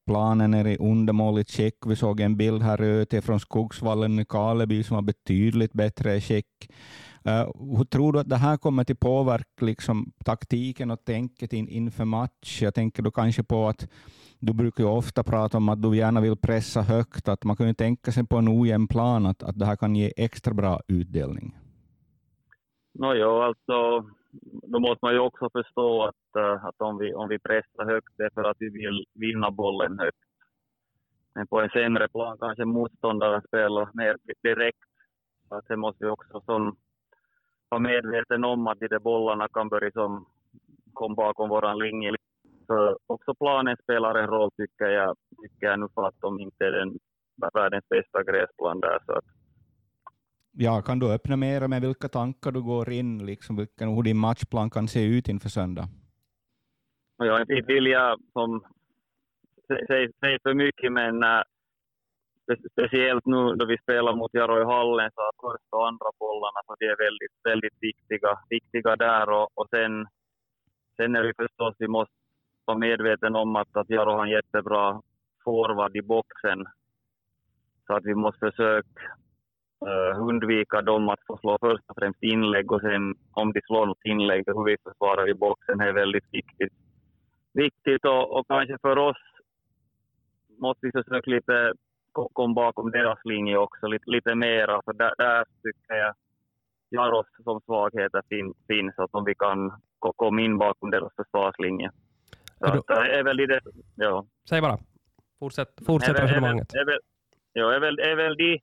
planen 0.06 0.54
är 0.54 0.66
i 0.66 0.76
undermåligt 0.76 1.50
skick. 1.50 1.74
Vi 1.86 1.96
såg 1.96 2.20
en 2.20 2.36
bild 2.36 2.62
här 2.62 2.82
ute 2.82 3.22
från 3.22 3.40
Skogsvallen 3.40 4.18
i 4.18 4.24
Karleby 4.24 4.82
som 4.82 4.94
var 4.94 5.02
betydligt 5.02 5.72
bättre 5.72 6.14
i 6.14 6.20
skick. 6.20 6.70
Uh, 7.26 7.32
eh, 7.32 7.48
hur 7.76 7.84
tror 7.84 8.12
du 8.12 8.18
att 8.18 8.28
det 8.28 8.36
här 8.36 8.56
kommer 8.56 8.82
att 8.82 9.00
påverka 9.00 9.64
liksom, 9.64 10.12
taktiken 10.24 10.90
och 10.90 11.04
tänket 11.04 11.52
in, 11.52 11.68
inför 11.68 12.04
match? 12.04 12.62
Jag 12.62 12.74
tänker 12.74 13.02
då 13.02 13.10
kanske 13.10 13.42
på 13.42 13.68
att 13.68 13.88
du 14.38 14.52
brukar 14.52 14.84
ju 14.84 14.90
ofta 14.90 15.22
prata 15.22 15.56
om 15.56 15.68
att 15.68 15.82
du 15.82 15.96
gärna 15.96 16.20
vill 16.20 16.36
pressa 16.36 16.82
högt, 16.82 17.28
att 17.28 17.44
man 17.44 17.56
kan 17.56 17.66
ju 17.66 17.74
tänka 17.74 18.12
sig 18.12 18.26
på 18.26 18.36
en 18.36 18.48
ojämn 18.48 18.88
plan 18.88 19.26
att, 19.26 19.42
att 19.42 19.58
det 19.58 19.66
här 19.66 19.76
kan 19.76 19.96
ge 19.96 20.12
extra 20.16 20.54
bra 20.54 20.80
utdelning. 20.88 21.56
Nåja, 22.98 23.44
alltså 23.44 24.04
då 24.42 24.80
måste 24.80 24.98
man 25.02 25.12
ju 25.12 25.18
också 25.18 25.50
förstå 25.50 26.02
att, 26.04 26.36
eh, 26.36 26.64
att 26.64 26.80
om, 26.80 26.98
vi, 26.98 27.14
om 27.14 27.28
vi 27.28 27.38
pressar 27.38 27.84
högt 27.84 28.12
det 28.16 28.24
är 28.24 28.30
för 28.34 28.44
att 28.44 28.56
vi 28.60 28.68
vill 28.68 29.04
vinna 29.14 29.50
bollen 29.50 29.98
högt. 29.98 30.24
Men 31.34 31.46
på 31.46 31.60
en 31.60 31.70
sämre 31.70 32.08
plan 32.08 32.38
kanske 32.40 32.64
motståndaren 32.64 33.42
spelar 33.42 33.88
mer 33.94 34.16
direkt. 34.42 34.88
Så 35.48 35.54
att 35.54 35.68
det 35.68 35.76
måste 35.76 36.04
vi 36.04 36.10
också 36.10 36.40
som, 36.40 36.76
vara 37.68 37.80
medveten 37.80 38.44
om 38.44 38.66
att 38.66 38.80
de 38.80 38.88
där 38.88 38.98
bollarna 38.98 39.48
kan 39.48 39.68
börja 39.68 39.90
som, 39.90 40.26
komma 40.92 41.14
bakom 41.14 41.48
våran 41.48 41.78
linje. 41.78 42.16
Så 42.66 42.98
också 43.06 43.34
planen 43.34 43.76
spelar 43.82 44.14
en 44.14 44.26
roll 44.26 44.50
tycker 44.56 44.86
jag, 44.86 45.16
tycker 45.42 45.66
jag 45.66 45.80
nu 45.80 45.88
för 45.94 46.06
att 46.08 46.20
de 46.20 46.40
inte 46.40 46.66
är 46.66 46.72
den 46.72 46.98
världens 47.54 47.88
bästa 47.88 48.22
gräsplan 48.22 48.80
där. 48.80 48.98
Så 49.06 49.12
att, 49.12 49.24
Ja, 50.56 50.82
kan 50.82 50.98
du 50.98 51.12
öppna 51.12 51.36
mer 51.36 51.68
med 51.68 51.82
vilka 51.82 52.08
tankar 52.08 52.50
du 52.52 52.62
går 52.62 52.90
in, 52.90 53.26
liksom, 53.26 53.56
vilken, 53.56 53.88
hur 53.88 54.02
din 54.02 54.16
matchplan 54.16 54.70
kan 54.70 54.88
se 54.88 55.04
ut 55.04 55.28
inför 55.28 55.48
söndag? 55.48 55.88
Jag 57.16 57.66
vill 57.66 57.86
jag 57.86 58.20
som, 58.32 58.64
säga 59.86 60.38
för 60.42 60.54
mycket, 60.54 60.92
men 60.92 61.22
äh, 61.22 61.42
speciellt 62.72 63.26
nu 63.26 63.54
då 63.54 63.66
vi 63.66 63.78
spelar 63.78 64.14
mot 64.16 64.34
Jaro 64.34 64.60
i 64.60 64.64
hallen, 64.64 65.10
så 65.14 65.20
är 65.20 65.50
första 65.50 65.76
och 65.76 65.88
andra 65.88 66.10
bollarna, 66.18 66.60
så 66.66 66.74
de 66.78 66.86
är 66.86 66.96
väldigt, 67.06 67.36
väldigt 67.44 67.78
viktiga, 67.80 68.38
viktiga 68.48 68.96
där. 68.96 69.30
Och, 69.30 69.48
och 69.54 69.68
sen, 69.70 70.06
sen 70.96 71.16
är 71.16 71.22
vi 71.22 71.32
förstås, 71.36 71.74
vi 71.78 71.88
måste 71.88 72.14
vara 72.64 72.78
medvetna 72.78 73.38
om 73.38 73.56
att, 73.56 73.76
att 73.76 73.90
Jaro 73.90 74.10
har 74.10 74.26
en 74.26 74.32
jättebra 74.32 75.02
forward 75.44 75.96
i 75.96 76.02
boxen. 76.02 76.66
Så 77.86 77.94
att 77.94 78.04
vi 78.04 78.14
måste 78.14 78.50
försöka 78.50 78.88
uh, 79.82 80.28
undvika 80.28 80.82
dem 80.82 81.08
att 81.08 81.26
få 81.26 81.38
slå 81.38 81.58
först 81.60 81.84
och 81.86 81.96
främst 81.98 82.22
inlägg 82.22 82.72
och 82.72 82.80
sen 82.80 83.14
om 83.32 83.52
de 83.52 83.60
slår 83.60 83.86
något 83.86 84.04
inlägg, 84.04 84.44
hur 84.46 84.64
vi 84.64 84.76
försvarar 84.84 85.28
i 85.30 85.34
boxen 85.34 85.80
är 85.80 85.92
väldigt 85.92 86.28
viktigt. 86.30 86.72
Viktigt 87.52 88.04
och, 88.04 88.38
och 88.38 88.46
kanske 88.48 88.78
för 88.82 88.98
oss 88.98 89.22
måste 90.58 90.86
vi 90.86 90.92
försöka 90.92 91.30
lite 91.30 91.72
komma 92.12 92.54
bakom 92.54 92.90
deras 92.90 93.18
linje 93.24 93.56
också 93.56 93.86
lite, 93.86 94.10
lite 94.10 94.34
mera, 94.34 94.82
för 94.84 94.92
där, 94.92 95.14
där 95.18 95.44
tycker 95.62 95.94
jag 95.94 96.14
Jaros 96.90 97.26
som 97.44 97.60
svagheter 97.60 98.22
fin, 98.28 98.54
finns, 98.68 98.98
att 98.98 99.14
om 99.14 99.24
vi 99.24 99.34
kan 99.34 99.72
komma 99.98 100.40
in 100.40 100.58
bakom 100.58 100.90
deras 100.90 101.12
försvarslinje. 101.16 101.90
Så 102.58 102.66
att, 102.66 102.90
är 102.90 103.22
väl 103.22 103.36
det, 103.36 103.60
ja. 103.94 104.26
Säg 104.48 104.60
bara. 104.60 104.78
Fortsätt, 105.38 105.68
fortsätt 105.86 106.20
resonemanget. 106.20 106.74
Är 106.74 106.84
väl, 106.84 106.98
ja, 107.52 107.74
är 107.74 107.80
väl, 107.80 107.98
är 107.98 108.16
väl 108.16 108.36
de 108.36 108.60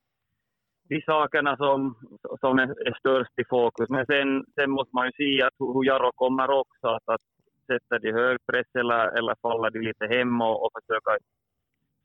de 0.88 1.02
sakerna 1.02 1.56
som, 1.56 1.94
som 2.40 2.58
är, 2.58 2.88
är 2.88 2.94
störst 2.98 3.38
i 3.38 3.44
fokus. 3.44 3.88
Men 3.88 4.06
sen, 4.06 4.44
sen 4.54 4.70
måste 4.70 4.96
man 4.96 5.06
ju 5.06 5.12
se 5.12 5.42
att 5.42 5.54
hur 5.58 5.84
Jarro 5.84 6.12
kommer 6.14 6.50
också. 6.50 6.86
Att, 6.86 7.08
att 7.08 7.20
sätta 7.66 7.98
de 7.98 8.12
hög 8.12 8.38
press 8.46 8.66
eller, 8.74 9.18
eller 9.18 9.34
faller 9.42 9.70
de 9.70 9.78
lite 9.78 10.06
hem 10.06 10.40
och, 10.40 10.64
och 10.64 10.70
försöka, 10.78 11.12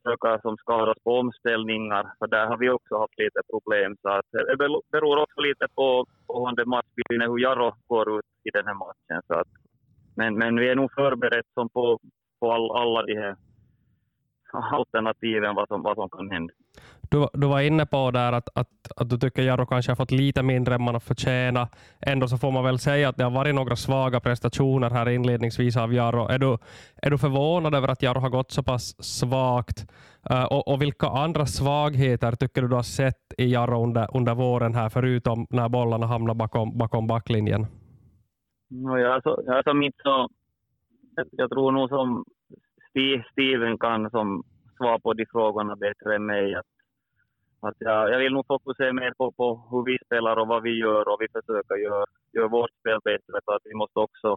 försöka 0.02 0.40
som 0.40 0.56
skadas 0.56 0.98
på 1.04 1.10
omställningar. 1.18 2.12
För 2.18 2.26
där 2.26 2.46
har 2.46 2.56
vi 2.56 2.70
också 2.70 2.98
haft 2.98 3.18
lite 3.18 3.40
problem. 3.50 3.96
Så 4.02 4.08
att, 4.08 4.26
det 4.32 4.56
beror 4.92 5.22
också 5.22 5.40
lite 5.40 5.66
på, 5.74 6.06
på 6.26 6.48
hur 6.48 6.64
matchbilden 6.64 7.30
hur 7.30 7.38
Jarro 7.38 7.74
går 7.86 8.18
ut 8.18 8.26
i 8.44 8.50
den 8.50 8.66
här 8.66 8.74
matchen. 8.74 9.22
Så 9.26 9.34
att, 9.34 9.48
men, 10.16 10.34
men 10.34 10.56
vi 10.56 10.68
är 10.68 10.76
nog 10.76 10.92
förberedda 10.92 11.68
på, 11.72 11.98
på 12.40 12.52
all, 12.52 12.70
alla 12.70 13.02
de 13.02 13.14
här 13.14 13.36
alternativen 14.52 15.54
vad 15.54 15.68
som, 15.68 15.82
vad 15.82 15.96
som 15.96 16.08
kan 16.10 16.30
hända. 16.30 16.54
Du, 17.10 17.28
du 17.32 17.46
var 17.46 17.60
inne 17.60 17.86
på 17.86 18.10
där 18.10 18.32
att, 18.32 18.48
att, 18.54 18.68
att 18.96 19.10
du 19.10 19.18
tycker 19.18 19.42
Jarro 19.42 19.66
kanske 19.66 19.90
har 19.90 19.96
fått 19.96 20.10
lite 20.10 20.42
mindre 20.42 20.74
än 20.74 20.82
man 20.82 20.94
har 20.94 21.00
förtjänat. 21.00 21.76
Ändå 22.00 22.28
så 22.28 22.38
får 22.38 22.50
man 22.50 22.64
väl 22.64 22.78
säga 22.78 23.08
att 23.08 23.16
det 23.16 23.24
har 23.24 23.30
varit 23.30 23.54
några 23.54 23.76
svaga 23.76 24.20
prestationer 24.20 24.90
här 24.90 25.08
inledningsvis 25.08 25.76
av 25.76 25.94
Jarro. 25.94 26.28
Är 26.28 26.38
du, 26.38 26.58
är 27.02 27.10
du 27.10 27.18
förvånad 27.18 27.74
över 27.74 27.88
att 27.88 28.02
Jarro 28.02 28.20
har 28.20 28.30
gått 28.30 28.50
så 28.50 28.62
pass 28.62 29.04
svagt? 29.04 29.86
Uh, 30.30 30.44
och, 30.44 30.68
och, 30.68 30.82
vilka 30.82 31.06
andra 31.06 31.46
svagheter 31.46 32.32
tycker 32.32 32.62
du 32.62 32.68
du 32.68 32.74
har 32.74 32.82
sett 32.82 33.34
i 33.38 33.52
Jarro 33.52 33.82
under, 33.82 34.16
under 34.16 34.34
våren 34.34 34.74
här, 34.74 34.88
förutom 34.88 35.46
när 35.50 35.68
bollarna 35.68 36.06
hamnar 36.06 36.34
bakom, 36.34 36.78
bakom 36.78 37.06
backlinjen? 37.06 37.66
No, 38.70 38.98
jag, 38.98 39.22
så, 39.22 39.42
jag, 39.46 39.56
alltså 39.56 39.74
mitt 39.74 39.96
så, 40.02 40.28
jag 41.30 41.50
tror 41.50 41.72
nog 41.72 41.88
som 41.88 42.24
Steven 43.32 43.78
kan 43.78 44.10
som 44.10 44.42
svara 44.76 44.98
på 44.98 45.12
de 45.12 45.26
frågorna 45.32 45.76
bättre 45.76 46.14
än 46.16 46.26
mig. 46.26 46.54
Att, 46.54 46.66
att 47.60 47.76
jag, 47.78 48.10
jag 48.12 48.18
vill 48.18 48.32
nog 48.32 48.46
fokusera 48.46 48.92
mer 48.92 49.12
på, 49.18 49.32
på 49.32 49.68
hur 49.70 49.84
vi 49.84 49.98
spelar 50.04 50.36
och 50.36 50.48
vad 50.48 50.62
vi 50.62 50.78
gör 50.78 51.08
och 51.08 51.20
vi 51.20 51.28
försöker 51.28 51.76
göra 51.76 52.04
gör 52.32 52.48
vårt 52.48 52.70
spel 52.80 52.98
bättre. 53.04 53.40
För 53.44 53.52
att 53.52 53.62
vi 53.64 53.74
måste 53.74 53.98
också 53.98 54.36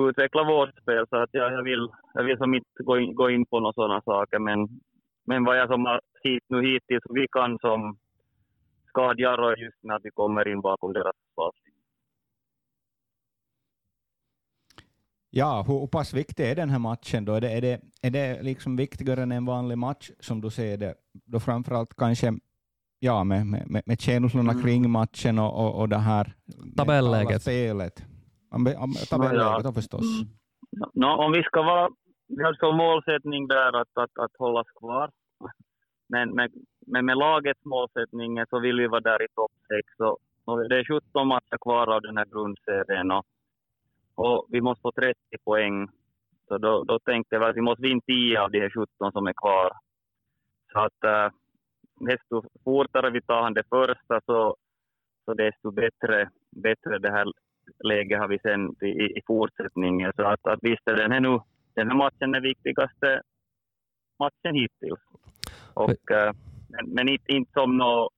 utveckla 0.00 0.44
vårt 0.44 0.78
spel. 0.82 1.06
Så 1.08 1.16
att 1.16 1.30
jag, 1.32 1.52
jag, 1.52 1.62
vill, 1.62 1.88
jag 2.14 2.24
vill 2.24 2.38
som 2.38 2.54
inte 2.54 2.82
gå 2.82 2.98
in, 2.98 3.14
gå 3.14 3.30
in 3.30 3.46
på 3.46 3.60
några 3.60 3.72
sådana 3.72 4.00
saker. 4.02 4.38
Men, 4.38 4.68
men 5.26 5.44
vad 5.44 5.58
jag 5.58 5.68
som 5.68 5.86
har 5.86 6.00
hit, 6.22 6.44
nu 6.48 6.62
hittills, 6.62 7.04
vi 7.08 7.26
kan 7.28 7.58
som 7.58 7.98
skadjar 8.88 9.56
just 9.56 9.82
när 9.82 10.00
vi 10.02 10.10
kommer 10.10 10.48
in 10.48 10.60
bakom 10.60 10.92
deras 10.92 11.16
försvarslinje. 11.28 11.77
Ja, 15.30 15.64
hur 15.68 15.86
pass 15.86 16.14
viktig 16.14 16.50
är 16.50 16.54
den 16.54 16.70
här 16.70 16.78
matchen 16.78 17.24
då? 17.24 17.32
Är 17.34 17.40
det, 17.40 17.50
är 17.50 17.60
det, 17.60 17.80
är 18.02 18.10
det 18.10 18.42
liksom 18.42 18.76
viktigare 18.76 19.22
än 19.22 19.32
en 19.32 19.44
vanlig 19.44 19.78
match 19.78 20.10
som 20.20 20.40
du 20.40 20.50
ser 20.50 20.76
det? 20.76 20.94
Då 21.26 21.40
framförallt 21.40 21.94
kanske 21.96 22.32
ja, 22.98 23.24
med, 23.24 23.46
med, 23.46 23.82
med 23.86 24.00
känslorna 24.00 24.52
mm. 24.52 24.62
kring 24.62 24.90
matchen 24.90 25.38
och, 25.38 25.64
och, 25.64 25.80
och 25.80 25.88
det 25.88 25.96
här 25.96 26.34
tabelläget. 26.76 27.42
spelet. 27.42 28.02
Tabelläget 29.10 29.64
ja. 29.64 29.72
förstås. 29.72 30.20
Mm. 30.20 30.28
No, 30.94 31.06
om 31.06 31.32
vi 31.32 31.42
ska 31.42 31.62
vara, 31.62 31.88
vi 32.28 32.42
har 32.42 32.54
som 32.54 32.76
målsättning 32.76 33.48
där 33.48 33.80
att, 33.80 33.92
att, 33.94 34.18
att 34.18 34.32
hållas 34.38 34.66
kvar. 34.80 35.10
Men 36.08 36.34
med, 36.34 36.50
men 36.86 37.06
med 37.06 37.16
lagets 37.16 37.64
målsättning 37.64 38.46
så 38.50 38.60
vill 38.60 38.76
vi 38.76 38.86
vara 38.86 39.00
där 39.00 39.24
i 39.24 39.28
topp 39.34 39.52
6. 39.68 39.88
det 40.68 40.78
är 40.78 41.00
17 41.00 41.28
matcher 41.28 41.58
kvar 41.60 41.86
av 41.94 42.02
den 42.02 42.16
här 42.16 42.26
grundserien. 42.32 43.10
Och 43.10 43.26
och 44.18 44.46
vi 44.48 44.60
måste 44.60 44.82
få 44.82 44.92
30 44.92 45.14
poäng. 45.44 45.88
Så 46.48 46.58
då, 46.58 46.84
då 46.84 46.98
tänkte 46.98 47.38
vi 47.38 47.44
att 47.44 47.56
vi 47.56 47.60
måste 47.60 47.82
vinna 47.82 48.00
10 48.06 48.40
av 48.40 48.50
de 48.50 48.60
här 48.60 48.70
17 48.70 49.12
som 49.12 49.26
är 49.26 49.32
kvar. 49.32 49.70
Så 50.72 50.78
att 50.78 51.04
äh, 51.04 51.32
desto 52.00 52.42
fortare 52.64 53.10
vi 53.10 53.20
tar 53.22 53.50
det 53.50 53.64
första 53.70 54.20
så, 54.26 54.56
så 55.24 55.34
desto 55.34 55.70
bättre, 55.70 56.30
bättre 56.62 56.98
det 56.98 57.10
här 57.10 57.26
läget 57.84 58.18
har 58.18 58.28
vi 58.28 58.38
sen 58.38 58.86
i, 58.88 59.18
i 59.18 59.20
fortsättningen. 59.26 60.12
Så 60.16 60.22
att, 60.22 60.46
att 60.46 60.58
visst 60.62 60.88
är 60.88 60.96
den 60.96 61.12
här, 61.12 61.20
nu, 61.20 61.40
den 61.74 61.88
här 61.88 61.96
matchen 61.96 62.32
den 62.32 62.42
viktigaste 62.42 63.22
matchen 64.18 64.54
hittills. 64.54 65.00
Och, 65.74 66.10
äh, 66.10 66.32
men, 66.68 66.94
men 66.94 67.08
inte, 67.08 67.32
inte 67.32 67.52
som 67.52 67.76
något 67.76 68.12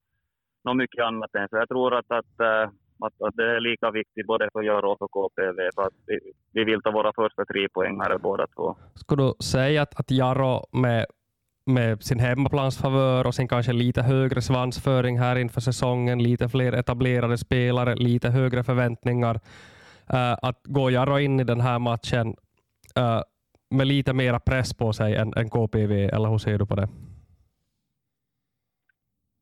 nå 0.64 0.75
mycket 0.75 1.04
annat 1.04 1.35
än 1.35 1.49
så. 1.49 1.57
Jag 1.57 1.69
tror 1.69 1.95
att, 1.95 2.11
att 2.11 2.40
äh, 2.40 2.71
att, 3.02 3.23
att 3.23 3.37
det 3.37 3.57
är 3.57 3.61
lika 3.61 3.90
viktigt 3.90 4.26
både 4.26 4.49
för 4.52 4.62
Jaro 4.62 4.92
och 4.92 4.99
för 4.99 5.09
KPV. 5.09 5.71
För 5.75 5.83
att 5.83 5.95
vi, 6.07 6.19
vi 6.52 6.64
vill 6.64 6.83
ta 6.83 6.90
våra 6.90 7.12
första 7.12 7.45
tre 7.45 7.69
poängare 7.69 8.19
båda 8.19 8.47
två. 8.47 8.76
Skulle 8.95 9.23
du 9.23 9.33
säga 9.45 9.83
att, 9.83 10.00
att 10.00 10.11
Jaro 10.11 10.66
med, 10.73 11.07
med 11.66 12.02
sin 12.02 12.19
hemmaplansfavör 12.19 13.26
och 13.26 13.35
sin 13.35 13.49
kanske 13.49 13.73
lite 13.73 14.02
högre 14.02 14.42
svansföring 14.42 15.19
här 15.19 15.37
inför 15.37 15.61
säsongen, 15.61 16.23
lite 16.23 16.49
fler 16.49 16.73
etablerade 16.73 17.38
spelare, 17.38 17.95
lite 17.95 18.28
högre 18.28 18.64
förväntningar, 18.64 19.35
uh, 20.14 20.37
att 20.42 20.61
gå 20.64 20.90
Jaro 20.90 21.19
in 21.19 21.40
i 21.40 21.45
den 21.45 21.61
här 21.61 21.78
matchen 21.78 22.28
uh, 22.99 23.23
med 23.71 23.87
lite 23.87 24.12
mera 24.12 24.40
press 24.40 24.75
på 24.75 24.92
sig 24.92 25.16
än, 25.16 25.33
än 25.37 25.50
KPV, 25.50 26.09
eller 26.09 26.28
hur 26.28 26.38
ser 26.38 26.59
du 26.59 26.66
på 26.66 26.75
det? 26.75 26.88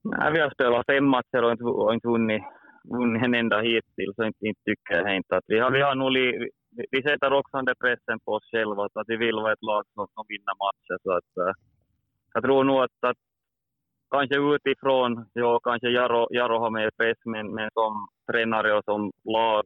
Nej, 0.04 0.32
vi 0.32 0.40
har 0.40 0.50
spelat 0.50 0.86
fem 0.86 1.04
matcher 1.04 1.42
och 1.42 1.52
inte, 1.52 1.64
och 1.64 1.94
inte 1.94 2.08
vunnit 2.08 2.42
vunnit 2.96 3.22
en 3.22 3.34
enda 3.34 3.60
hittills, 3.60 4.16
så 4.16 4.24
inte, 4.24 4.46
inte 4.46 4.60
tycker 4.64 4.94
jag 4.94 5.16
inte 5.16 5.36
att 5.36 5.44
vi 5.46 5.58
har, 5.58 5.70
vi 5.70 5.80
har 5.80 5.94
nog 5.94 6.10
li, 6.10 6.48
vi 6.90 7.02
sätter 7.02 7.32
också 7.32 7.62
den 7.62 7.74
pressen 7.80 8.20
på 8.24 8.32
oss 8.32 8.50
själva, 8.52 8.84
att 8.84 9.08
vi 9.12 9.16
vill 9.16 9.34
vara 9.34 9.52
ett 9.52 9.62
lag 9.62 9.84
som, 9.94 10.06
som 10.14 10.24
vinner 10.28 10.54
matcher. 10.64 10.96
Så 11.02 11.10
att, 11.12 11.48
eh, 11.48 11.54
jag 12.34 12.42
tror 12.42 12.64
nog 12.64 12.78
att, 12.82 12.98
att 13.00 13.16
kanske 14.10 14.36
utifrån, 14.54 15.26
ja, 15.32 15.60
kanske 15.60 15.88
Jaro, 15.88 16.28
Jaro 16.30 16.58
har 16.58 16.70
mer 16.70 16.90
press, 16.98 17.18
men, 17.24 17.54
men 17.54 17.70
som 17.72 18.08
tränare 18.32 18.74
och 18.74 18.84
som 18.84 19.12
lag 19.24 19.64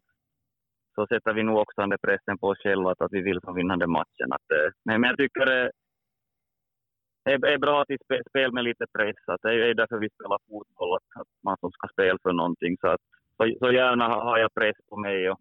så 0.95 1.07
sätter 1.07 1.33
vi 1.33 1.43
nog 1.43 1.57
också 1.59 1.81
den 1.81 1.99
pressen 2.03 2.39
på 2.39 2.47
oss 2.47 2.59
själva 2.59 2.91
att, 2.91 3.01
att 3.01 3.13
vi 3.13 3.23
vill 3.23 3.41
vinna 3.41 3.53
vinnande 3.55 3.87
matchen. 3.87 4.33
Att, 4.37 4.51
eh, 4.51 4.71
men, 4.85 5.01
men 5.01 5.09
jag 5.11 5.19
tycker 5.19 5.47
eh, 5.65 5.69
det, 7.25 7.33
är, 7.33 7.59
bra 7.59 7.85
till 7.85 7.99
spel, 8.31 8.53
med 8.53 8.65
lite 8.65 8.87
press. 8.99 9.17
Att 9.27 9.43
det 9.43 9.71
är 9.71 9.75
därför 9.75 9.99
vi 9.99 10.11
spelar 10.11 10.39
fotboll, 10.49 10.99
att, 11.15 11.27
man 11.43 11.57
som 11.61 11.73
ska 11.73 11.89
spela 11.93 12.19
för 12.23 12.33
någonting. 12.33 12.77
Så, 12.81 12.89
att, 12.89 13.01
så, 13.37 13.57
så 13.59 13.73
gärna 13.73 14.09
har 14.09 14.39
jag 14.39 14.55
press 14.55 14.77
på 14.89 14.97
mig. 14.97 15.31
Och, 15.31 15.41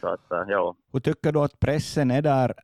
så 0.00 0.08
att, 0.08 0.32
äh, 0.32 0.44
ja. 0.48 0.76
Hur 0.92 1.00
tycker 1.00 1.32
du 1.32 1.38
att 1.38 1.60
pressen 1.60 2.10
är 2.10 2.22
där 2.22 2.54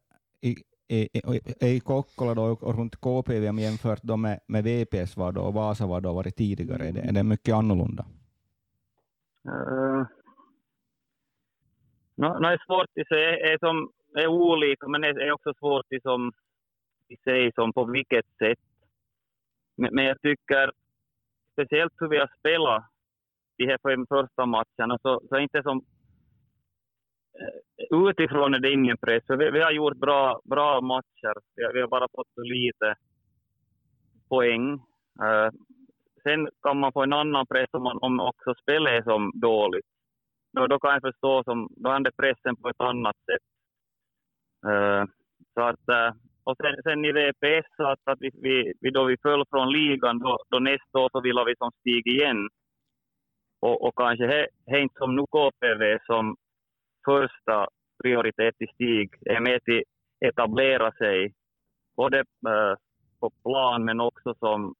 i, 0.41 0.57
i, 0.89 1.09
i, 1.15 1.41
i 1.61 1.81
Kokkola 1.81 2.35
då, 2.35 2.43
och 2.43 2.79
runt 2.79 2.97
KPV 2.97 3.61
jämfört 3.61 4.03
då 4.03 4.17
med, 4.17 4.41
med 4.47 4.65
VPS 4.65 5.17
var 5.17 5.33
då, 5.33 5.41
och 5.41 5.55
Vasa 5.55 5.87
var 5.87 6.01
då 6.01 6.13
varit 6.13 6.37
tidigare? 6.37 6.89
Är 6.89 6.93
det, 6.93 7.01
är 7.01 7.13
det 7.13 7.23
mycket 7.23 7.55
annorlunda? 7.55 8.05
Uh, 9.49 10.05
no, 12.15 12.39
no, 12.41 12.47
är 12.47 12.63
svårt 12.67 12.89
att 13.01 13.09
säga. 13.09 13.53
Är, 13.53 13.59
som, 13.59 13.91
är 14.15 14.27
olika, 14.27 14.89
men 14.89 15.01
det 15.01 15.09
är 15.09 15.33
också 15.33 15.53
svårt 15.59 15.87
att 15.97 16.03
som 16.03 16.33
i 17.11 17.17
sig 17.17 17.53
som 17.55 17.73
på 17.73 17.85
vilket 17.85 18.27
sätt. 18.39 18.59
Men, 19.77 19.95
men 19.95 20.05
jag 20.05 20.21
tycker 20.23 20.73
speciellt 21.53 21.93
hur 21.99 22.09
vi 22.09 22.19
har 22.19 22.31
spelat 22.39 22.85
de 23.57 23.67
här 23.67 23.79
fem 23.83 24.07
första 24.07 24.47
matcherna 24.47 24.99
så, 25.03 25.21
så 25.29 25.39
inte 25.39 25.63
som 25.63 25.85
eh, 27.41 28.09
utifrån 28.09 28.55
är 28.55 28.59
det 28.59 28.73
ingen 28.73 28.97
press. 28.97 29.25
Vi, 29.29 29.51
vi, 29.51 29.61
har 29.63 29.71
gjort 29.71 29.97
bra, 29.97 30.41
bra 30.45 30.81
matcher. 30.81 31.35
Vi, 31.55 31.71
vi 31.75 31.81
har 31.81 31.89
bara 31.89 32.09
fått 32.17 32.29
så 32.35 32.43
lite 32.43 32.95
poäng. 34.29 34.73
Uh, 35.23 35.51
sen 36.23 36.49
kan 36.63 36.77
man 36.81 36.93
få 36.93 37.03
en 37.03 37.13
annan 37.13 37.47
press 37.47 37.69
om, 37.73 37.83
man, 37.83 37.99
om 38.01 38.21
också 38.21 38.55
spelet 38.63 38.93
är 38.93 39.03
som 39.03 39.33
dåligt. 39.35 39.87
Då, 40.53 40.67
då 40.67 40.79
kan 40.79 40.93
jag 40.93 41.03
förstå 41.03 41.45
som, 41.45 41.69
då 41.77 41.91
är 41.91 42.01
det 42.01 42.17
pressen 42.17 42.57
på 42.57 42.69
ett 42.69 42.81
annat 42.81 43.17
sätt. 43.17 43.47
Uh, 44.67 45.05
så 45.55 45.61
att 45.61 45.89
uh, 45.89 46.21
och 46.51 46.57
sen, 46.57 46.83
sen 46.83 47.05
i 47.05 47.13
VPS, 47.13 47.71
att, 47.79 47.99
att 48.05 48.19
vi, 48.21 48.31
vi, 48.81 48.91
då 48.91 49.05
vi 49.05 49.17
föll 49.23 49.45
från 49.51 49.73
ligan, 49.73 50.19
då, 50.19 50.39
då 50.51 50.59
nästa 50.59 50.99
år 50.99 51.09
så 51.13 51.21
ville 51.21 51.45
vi 51.45 51.55
som 51.57 51.71
stig 51.71 52.07
igen. 52.07 52.49
Och, 53.61 53.85
och 53.85 53.95
kanske 53.97 54.27
det 54.27 54.49
är 54.67 54.79
inte 54.79 54.99
som 54.99 55.17
nu 55.17 55.25
KPV 55.27 55.99
som 56.07 56.37
första 57.05 57.67
prioritet 58.03 58.55
i 58.59 58.67
stig 58.75 59.11
är 59.27 59.41
med 59.41 59.65
till 59.65 59.83
etablera 60.27 60.93
sig, 60.93 61.33
både 61.97 62.19
äh, 62.19 62.75
på 63.21 63.31
plan 63.45 63.85
men 63.85 64.01
också 64.01 64.35
som 64.39 64.75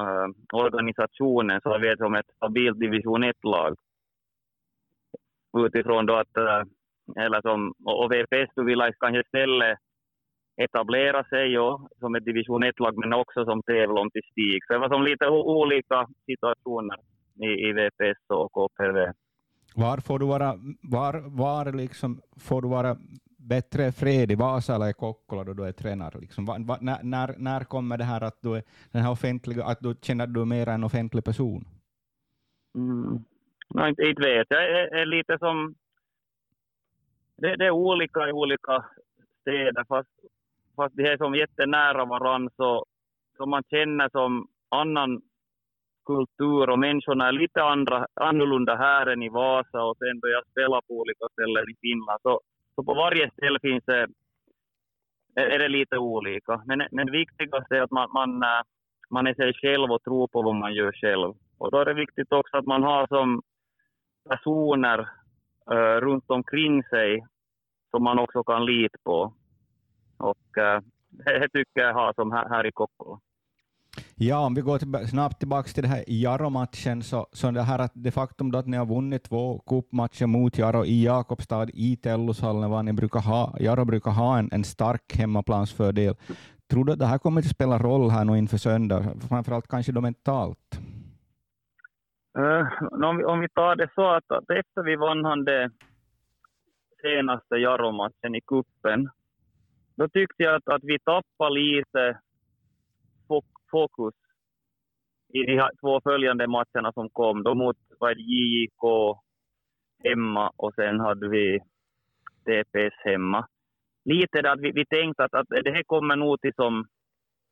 äh, 0.00 0.28
organisationen, 0.52 1.60
så 1.60 1.78
vi 1.78 1.88
är 1.88 1.96
som 1.96 2.14
ett 2.14 2.30
stabilt 2.36 2.80
division 2.80 3.24
1-lag. 3.24 3.76
Utifrån 5.58 6.06
då 6.06 6.14
att, 6.14 6.36
äh, 6.36 6.62
eller 7.24 7.40
som, 7.40 7.74
och, 7.84 8.12
VPS 8.12 8.50
du 8.54 8.64
vill 8.64 8.92
kanske 9.00 9.20
istället 9.20 9.78
etablera 10.64 11.24
sig 11.24 11.52
ja, 11.52 11.88
som 11.98 12.14
ett 12.14 12.24
division 12.24 12.64
1-lag, 12.64 12.98
men 12.98 13.12
också 13.12 13.44
som 13.44 13.62
tävla 13.62 14.00
om 14.00 14.10
till 14.10 14.22
stig. 14.30 14.64
Så 14.66 14.72
det 14.72 14.78
var 14.78 14.88
som 14.88 15.02
lite 15.02 15.28
olika 15.28 16.08
situationer 16.26 16.98
i, 17.40 17.68
i 17.68 17.72
VPS 17.72 18.22
och 18.28 18.52
KPV. 18.52 19.12
Var 19.74 19.96
får 19.96 20.18
du 20.18 20.26
vara, 20.26 20.54
var, 20.82 21.14
var 21.26 21.72
liksom 21.72 22.20
får 22.36 22.62
du 22.62 22.68
vara 22.68 22.96
bättre 23.48 23.92
fred 23.92 24.32
i 24.32 24.34
Vasa 24.34 24.74
eller 24.74 24.88
i 24.88 24.92
Kokkola 24.92 25.44
då 25.44 25.52
du 25.52 25.64
är 25.64 25.72
tränare? 25.72 26.18
Liksom, 26.20 26.44
va, 26.44 26.56
va, 26.60 26.78
när, 26.80 27.02
när, 27.02 27.34
när 27.38 27.64
kommer 27.64 27.98
det 27.98 28.04
här 28.04 28.20
att 28.20 28.38
du, 28.40 28.56
är, 28.56 28.62
den 28.92 29.02
här 29.02 29.12
offentliga, 29.12 29.64
att 29.64 29.80
du 29.80 29.94
känner 30.02 30.24
att 30.24 30.34
du 30.34 30.40
är 30.40 30.44
mer 30.44 30.68
en 30.68 30.84
offentlig 30.84 31.24
person? 31.24 31.64
Mm. 32.74 33.24
No, 33.74 33.88
inte, 33.88 34.02
inte 34.02 34.22
vet 34.22 34.46
jag. 34.50 34.64
är, 34.64 34.94
är 34.94 35.06
lite 35.06 35.38
som... 35.38 35.74
Det, 37.36 37.56
det, 37.56 37.66
är 37.66 37.70
olika 37.70 38.28
i 38.28 38.32
olika 38.32 38.84
städer, 39.40 39.84
fast, 39.88 40.10
fast 40.78 40.96
de 40.96 41.02
är 41.12 41.16
som 41.16 41.34
jättenära 41.34 42.04
varandra, 42.04 42.50
så, 42.56 42.84
så 43.36 43.46
man 43.46 43.62
känner 43.70 44.08
som 44.08 44.46
annan 44.68 45.20
kultur 46.06 46.70
och 46.70 46.78
människorna 46.78 47.28
är 47.28 47.32
lite 47.32 47.62
andra, 47.62 48.06
annorlunda 48.14 48.76
här 48.76 49.06
än 49.06 49.22
i 49.22 49.28
Vasa 49.28 49.80
och 49.82 49.96
sen 49.98 50.20
då 50.20 50.28
jag 50.28 50.46
spelar 50.50 50.80
på 50.80 50.92
olika 51.00 51.26
ställen 51.32 51.64
i 51.72 51.74
Finland 51.80 52.20
så, 52.22 52.40
så 52.74 52.84
på 52.84 52.94
varje 52.94 53.30
ställe 53.30 53.58
finns 53.62 53.84
det, 53.84 54.06
är 55.34 55.58
det 55.58 55.68
lite 55.68 55.98
olika. 55.98 56.62
Men, 56.66 56.78
men 56.90 57.06
det 57.06 57.12
viktigaste 57.12 57.76
är 57.76 57.82
att 57.82 57.90
man, 57.90 58.08
man, 58.12 58.42
man 59.10 59.26
är 59.26 59.34
sig 59.34 59.52
själv 59.54 59.92
och 59.92 60.02
tror 60.02 60.28
på 60.28 60.42
vad 60.42 60.54
man 60.54 60.74
gör 60.74 60.92
själv. 60.92 61.34
Och 61.58 61.70
då 61.70 61.78
är 61.78 61.84
det 61.84 61.94
viktigt 61.94 62.32
också 62.32 62.56
att 62.56 62.66
man 62.66 62.82
har 62.82 63.06
som 63.06 63.42
personer 64.28 64.98
uh, 65.72 66.00
runt 66.00 66.30
omkring 66.30 66.82
sig 66.82 67.26
som 67.90 68.04
man 68.04 68.18
också 68.18 68.44
kan 68.44 68.66
lita 68.66 68.98
på. 69.04 69.32
Och 70.18 70.56
uh, 70.58 70.80
det, 71.10 71.48
tycker 71.48 71.80
jag 71.80 71.94
har 71.94 72.12
som 72.12 72.32
här, 72.32 72.48
här 72.48 72.66
i 72.66 72.72
Kokkola. 72.72 73.20
Ja, 74.14 74.46
om 74.46 74.54
vi 74.54 74.60
går 74.60 74.78
till, 74.78 75.08
snabbt 75.08 75.38
tillbaka 75.38 75.68
till 75.68 75.82
det 75.82 75.88
här 75.88 76.04
Jaro-matchen, 76.06 77.02
så, 77.02 77.26
så 77.32 77.50
det 77.50 77.62
här 77.62 77.78
att 77.78 77.92
det 77.94 78.10
faktum 78.10 78.54
att 78.54 78.66
ni 78.66 78.76
har 78.76 78.86
vunnit 78.86 79.24
två 79.24 79.58
cupmatcher 79.58 80.26
mot 80.26 80.58
Jaro 80.58 80.84
i 80.84 81.04
Jakobstad 81.04 81.66
i 81.74 81.96
Tellushallen, 81.96 82.70
vad 82.70 82.84
ni 82.84 82.92
brukar 82.92 83.20
ha, 83.20 83.56
Jaro 83.60 83.84
brukar 83.84 84.10
ha 84.10 84.38
en, 84.38 84.48
en 84.52 84.64
stark 84.64 85.16
hemmaplansfördel. 85.18 86.14
Tror 86.70 86.84
du 86.84 86.92
att 86.92 86.98
det 86.98 87.06
här 87.06 87.18
kommer 87.18 87.40
att 87.40 87.46
spela 87.46 87.78
roll 87.78 88.10
här 88.10 88.24
nu 88.24 88.38
inför 88.38 88.56
söndag, 88.56 89.04
framförallt 89.28 89.68
kanske 89.68 89.92
då 89.92 90.00
mentalt? 90.00 90.80
Uh, 92.38 93.04
om, 93.08 93.16
vi, 93.16 93.24
om 93.24 93.40
vi 93.40 93.48
tar 93.48 93.76
det 93.76 93.90
så 93.94 94.08
att, 94.10 94.32
att 94.32 94.50
efter 94.50 94.82
vi 94.82 94.96
vann 94.96 95.24
han 95.24 95.44
det 95.44 95.70
senaste 97.02 97.54
Jaro-matchen 97.54 98.34
i 98.34 98.40
kuppen, 98.40 99.10
då 99.98 100.08
tyckte 100.08 100.42
jag 100.42 100.54
att, 100.54 100.68
att 100.68 100.84
vi 100.84 100.98
tappade 100.98 101.54
lite 101.54 102.18
fokus 103.70 104.14
i 105.28 105.42
de 105.42 105.70
två 105.80 106.00
följande 106.00 106.46
matcherna 106.46 106.92
som 106.92 107.10
kom. 107.10 107.42
Då 107.42 107.54
mot 107.54 107.76
JJK 108.16 108.82
hemma 110.04 110.52
och 110.56 110.74
sen 110.74 111.00
hade 111.00 111.28
vi 111.28 111.58
TPS 112.44 112.94
hemma. 113.04 113.48
Lite 114.04 114.42
där 114.42 114.52
att 114.52 114.60
vi, 114.60 114.72
vi 114.72 114.86
tänkte 114.86 115.24
att, 115.24 115.34
att 115.34 115.46
det 115.48 115.70
här 115.70 115.82
kommer 115.82 116.16
nog 116.16 116.40
till 116.40 116.54
som 116.54 116.86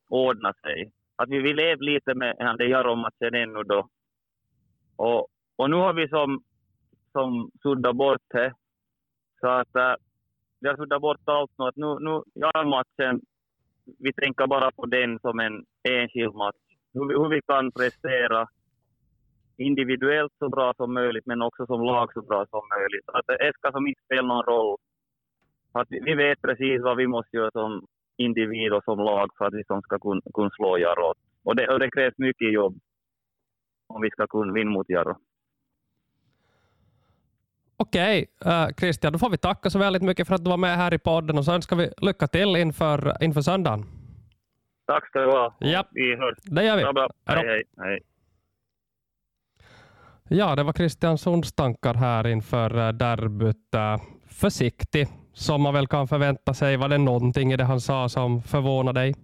ordna 0.09 0.53
sig. 0.53 0.93
Att 1.17 1.29
vi, 1.29 1.39
vi 1.39 1.55
levde 1.55 1.85
lite 1.85 2.15
med 2.15 2.37
den 2.39 2.71
Jaro-matchen 2.71 3.35
ännu 3.35 3.63
då. 3.63 3.89
Och, 4.97 5.29
och 5.57 5.71
nu 5.71 5.77
har 5.77 5.93
vi 5.93 6.09
som, 6.09 6.43
som 7.13 7.51
suddat 7.63 7.97
bort 7.97 8.23
det. 8.29 8.55
Så 9.41 9.49
att 9.49 9.77
äh, 9.77 9.95
vi 10.67 10.71
har 10.71 10.77
suddat 10.77 11.01
bort 11.01 11.21
allt 11.25 11.51
nu. 11.59 11.65
Att 11.65 11.77
nu, 11.77 11.91
nu 12.01 12.15
matchen, 12.77 13.21
vi 13.99 14.13
tänker 14.13 14.47
bara 14.47 14.71
på 14.71 14.87
den 14.87 15.19
som 15.19 15.41
en 15.41 15.65
enskild 15.89 16.35
match. 16.35 16.65
Hur, 16.95 17.07
hur 17.19 17.29
vi 17.29 17.41
kan 17.47 17.73
prestera 17.73 18.49
individuellt 19.57 20.33
så 20.39 20.49
bra 20.49 20.75
som 20.77 20.95
möjligt, 20.95 21.27
men 21.27 21.43
också 21.43 21.67
som 21.67 21.81
lag 21.81 22.13
så 22.13 22.23
bra 22.23 22.47
som 22.47 22.63
möjligt. 22.77 23.09
Att 23.17 23.27
det 23.27 23.53
ska 23.55 23.73
som 23.73 23.87
inte 23.87 24.01
spela 24.05 24.29
någon 24.29 24.45
roll. 24.45 24.77
Att 25.73 25.89
vi 25.91 26.15
vet 26.15 26.43
precis 26.43 26.83
vad 26.83 26.97
vi 26.97 27.07
måste 27.07 27.37
göra 27.37 27.51
som 27.51 27.87
individ 28.17 28.73
och 28.73 28.85
som 28.85 28.99
lag 28.99 29.29
för 29.39 29.45
att 29.45 29.55
vi 29.55 29.65
ska 29.65 29.99
kunna, 29.99 30.21
kun 30.35 30.51
slå 30.51 30.79
Jarro. 30.79 31.15
Och 31.45 31.57
det, 31.57 31.69
och 31.69 31.79
det 31.79 31.91
krävs 31.91 32.19
mycket 32.19 32.53
jobb 32.53 32.75
om 33.87 34.03
vi 34.03 34.11
ska 34.11 34.27
kunna 34.27 34.53
vinna 34.53 34.71
mot 34.71 34.89
Jarro. 34.89 35.17
Okej, 37.77 38.27
uh, 38.47 38.69
Christian, 38.77 39.13
då 39.13 39.19
får 39.19 39.31
vi 39.31 39.39
tacka 39.39 39.71
så 39.71 39.79
väldigt 39.79 40.03
mycket 40.03 40.29
för 40.29 40.35
att 40.35 40.45
du 40.45 40.51
var 40.51 40.57
med 40.57 40.77
här 40.77 40.95
i 40.95 40.99
podden 40.99 41.39
och 41.39 41.45
så 41.45 41.53
önskar 41.53 41.77
vi 41.77 41.93
lycka 41.97 42.27
till 42.27 42.57
inför, 42.57 43.17
inför 43.21 43.41
söndagen. 43.41 43.85
Tack 44.87 45.07
ska 45.09 45.19
du 45.19 45.31
ha. 45.31 45.57
Ja. 45.59 45.85
Vi 45.91 46.17
hörs. 46.17 46.39
Det 46.43 46.65
gör 46.65 46.77
vi. 46.77 46.83
Bra, 46.83 46.93
bra. 46.93 47.09
Hej, 47.27 47.47
hej, 47.47 47.63
hej. 47.79 48.01
Ja, 50.29 50.57
det 50.57 50.63
var 50.63 50.73
Christian 50.73 51.19
Sunds 51.19 51.53
tankar 51.53 51.95
här 51.95 52.27
inför 52.27 52.87
eh, 52.87 52.93
derbyt. 52.93 53.75
Eh, 53.75 54.01
försiktig, 54.27 55.09
som 55.33 55.63
man 55.63 55.75
väl 55.75 55.87
kan 55.87 56.09
förvänta 56.09 56.55
sig. 56.55 56.77
Var 56.77 56.89
det 56.89 56.99
någonting 56.99 57.53
i 57.53 57.57
det 57.57 57.65
han 57.65 57.81
sa 57.81 58.09
som 58.09 58.43
förvånade 58.43 59.01
dig? 59.01 59.15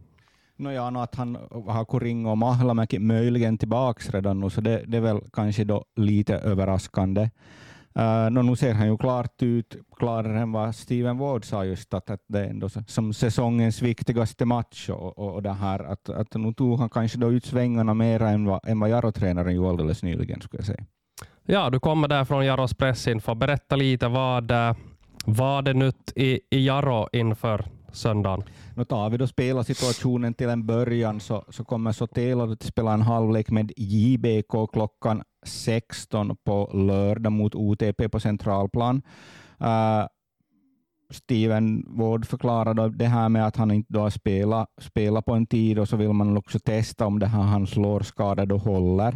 Nåja, 0.57 0.91
no, 0.91 0.99
att 0.99 1.15
han 1.15 1.37
har 1.67 1.85
Kuringo 1.85 2.31
och 2.31 2.39
Mahlamäki 2.39 2.99
möjligen 2.99 3.59
tillbaka 3.59 4.01
redan 4.13 4.41
nu, 4.41 4.51
så 4.51 4.61
det, 4.61 4.85
det 4.87 4.97
är 4.97 5.01
väl 5.01 5.21
kanske 5.33 5.65
då 5.65 5.85
lite 5.97 6.35
överraskande. 6.35 7.31
Uh, 7.99 8.31
no, 8.31 8.43
nu 8.43 8.57
ser 8.57 8.75
han 8.75 8.87
ju 8.87 8.99
klart 8.99 9.43
ut, 9.43 9.77
klarare 9.97 10.41
än 10.41 10.53
vad 10.53 10.75
Steven 10.75 11.19
Ward 11.19 11.45
sa 11.45 11.65
just, 11.65 11.95
att, 11.95 12.11
att 12.11 12.25
det 12.29 12.41
är 12.41 12.51
ändå 12.51 12.69
som 12.87 13.13
säsongens 13.13 13.83
viktigaste 13.83 14.45
match 14.45 14.89
och, 14.89 15.19
och, 15.19 15.35
och 15.35 15.43
det 15.43 15.53
här 15.53 15.85
att, 15.85 16.09
att 16.09 16.35
nu 16.35 16.53
tog 16.53 16.79
han 16.79 16.91
kanske 16.91 17.19
då 17.19 17.33
ut 17.33 17.45
svängarna 17.45 17.95
mer 17.95 18.23
än 18.23 18.45
vad, 18.45 18.69
än 18.69 18.81
vad 18.81 18.91
Jaro-tränaren 18.91 19.55
gjorde 19.55 19.69
alldeles 19.69 20.03
nyligen, 20.03 20.41
skulle 20.41 20.59
jag 20.59 20.67
säga. 20.67 20.85
Ja, 21.47 21.71
du 21.71 21.81
kommer 21.81 22.09
där 22.09 22.25
från 22.25 22.47
Jaros 22.47 22.75
pressinfo. 22.75 23.35
Berätta 23.35 23.77
lite, 23.77 24.09
vad 24.09 24.51
eh, 24.51 24.75
vad 25.25 25.65
det 25.65 25.75
nytt 25.75 26.13
i, 26.17 26.41
i 26.51 26.67
Jaro 26.67 27.09
inför 27.13 27.65
söndagen? 27.93 28.45
Nu 28.77 28.85
tar 28.85 29.11
vi 29.11 29.17
då 29.17 29.27
spelarsituationen 29.27 30.35
till 30.35 30.49
en 30.49 30.67
början, 30.67 31.21
så, 31.21 31.45
så 31.49 31.65
kommer 31.65 31.93
Sotelo 31.93 32.53
att 32.53 32.63
spela 32.63 32.93
en 32.93 33.03
halvlek 33.03 33.51
med 33.51 33.73
JBK 33.77 34.73
klockan 34.73 35.23
16 35.47 36.37
på 36.45 36.71
lördag 36.75 37.33
mot 37.33 37.55
OTP 37.55 38.09
på 38.09 38.21
centralplan. 38.21 39.03
Uh, 39.61 40.07
Steven 41.11 41.85
Ward 41.89 42.27
förklarade 42.27 42.89
det 42.89 43.07
här 43.07 43.29
med 43.29 43.47
att 43.47 43.57
han 43.57 43.71
inte 43.71 43.99
har 43.99 44.11
spelat, 44.11 44.69
spelat 44.81 45.25
på 45.25 45.33
en 45.33 45.47
tid 45.47 45.79
och 45.79 45.89
så 45.89 45.97
vill 45.97 46.13
man 46.13 46.37
också 46.37 46.59
testa 46.59 47.07
om 47.07 47.19
det 47.19 47.27
här 47.27 47.43
hans 47.43 47.77
lårskada 47.77 48.47
då 48.47 48.57
håller. 48.57 49.13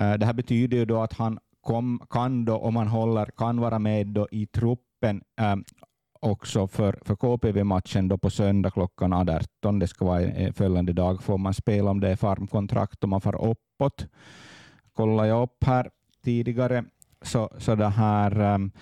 Uh, 0.00 0.14
det 0.14 0.26
här 0.26 0.32
betyder 0.32 0.76
ju 0.76 0.84
då 0.84 1.02
att 1.02 1.12
han 1.12 1.38
kom, 1.60 2.00
kan 2.10 2.44
då, 2.44 2.56
om 2.56 2.76
han 2.76 2.88
håller, 2.88 3.26
kan 3.36 3.60
vara 3.60 3.78
med 3.78 4.06
då 4.06 4.28
i 4.30 4.46
truppen 4.46 5.22
um, 5.40 5.64
också 6.30 6.66
för, 6.66 6.98
för 7.02 7.16
KPV-matchen 7.16 8.08
då 8.08 8.18
på 8.18 8.30
söndag 8.30 8.70
klockan 8.70 9.12
18. 9.12 9.78
Det 9.78 9.88
ska 9.88 10.04
vara 10.04 10.52
följande 10.52 10.92
dag 10.92 11.22
får 11.22 11.38
man 11.38 11.54
spela 11.54 11.90
om 11.90 12.00
det 12.00 12.08
är 12.08 12.16
farmkontrakt 12.16 13.02
och 13.02 13.08
man 13.08 13.20
far 13.20 13.50
uppåt 13.50 14.06
kollar 14.92 15.24
jag 15.24 15.42
upp 15.42 15.64
här 15.64 15.90
tidigare 16.24 16.84
så, 17.22 17.50
så 17.58 17.74
det 17.74 17.88
här 17.88 18.54
um, 18.54 18.72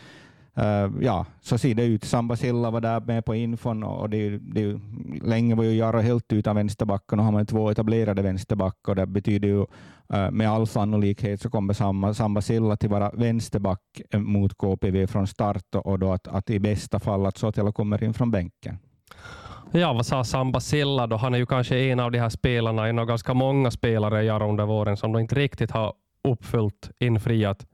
Uh, 0.58 0.92
ja, 1.00 1.26
så 1.40 1.58
ser 1.58 1.74
det 1.74 1.84
ut. 1.84 2.04
Samba 2.04 2.36
Silla 2.36 2.70
var 2.70 2.80
där 2.80 3.00
med 3.00 3.24
på 3.24 3.34
infon 3.34 3.82
och 3.82 4.10
det, 4.10 4.38
det, 4.38 4.80
länge 5.22 5.54
var 5.54 5.64
ju 5.64 5.70
Jaro 5.70 6.00
helt 6.00 6.32
utan 6.32 6.56
vänsterbacken 6.56 7.18
och 7.18 7.24
har 7.24 7.32
man 7.32 7.46
två 7.46 7.70
etablerade 7.70 8.22
vänsterbackar 8.22 8.92
och 8.92 8.96
det 8.96 9.06
betyder 9.06 9.48
ju 9.48 9.60
uh, 10.14 10.30
med 10.30 10.50
all 10.50 10.66
sannolikhet 10.66 11.40
så 11.40 11.50
kommer 11.50 11.74
Samba, 11.74 12.14
Samba 12.14 12.40
Silla 12.40 12.76
till 12.76 12.88
vara 12.88 13.10
vänsterback 13.10 13.80
eh, 14.10 14.20
mot 14.20 14.54
KPV 14.58 15.06
från 15.06 15.26
start 15.26 15.74
och 15.74 15.98
då 15.98 16.12
att, 16.12 16.28
att 16.28 16.50
i 16.50 16.60
bästa 16.60 17.00
fall 17.00 17.26
att 17.26 17.38
Sotelo 17.38 17.72
kommer 17.72 18.04
in 18.04 18.14
från 18.14 18.30
bänken. 18.30 18.78
Ja, 19.72 19.92
vad 19.92 20.06
sa 20.06 20.24
Samba 20.24 20.60
Silla 20.60 21.06
då? 21.06 21.16
Han 21.16 21.34
är 21.34 21.38
ju 21.38 21.46
kanske 21.46 21.78
en 21.78 22.00
av 22.00 22.12
de 22.12 22.18
här 22.18 22.28
spelarna, 22.28 22.88
en 22.88 22.98
av 22.98 23.06
ganska 23.06 23.34
många 23.34 23.70
spelare 23.70 24.22
i 24.22 24.26
Jaro 24.26 24.48
under 24.48 24.66
våren 24.66 24.96
som 24.96 25.12
då 25.12 25.20
inte 25.20 25.34
riktigt 25.34 25.70
har 25.70 25.92
uppfyllt, 26.28 26.90
infriat 26.98 27.66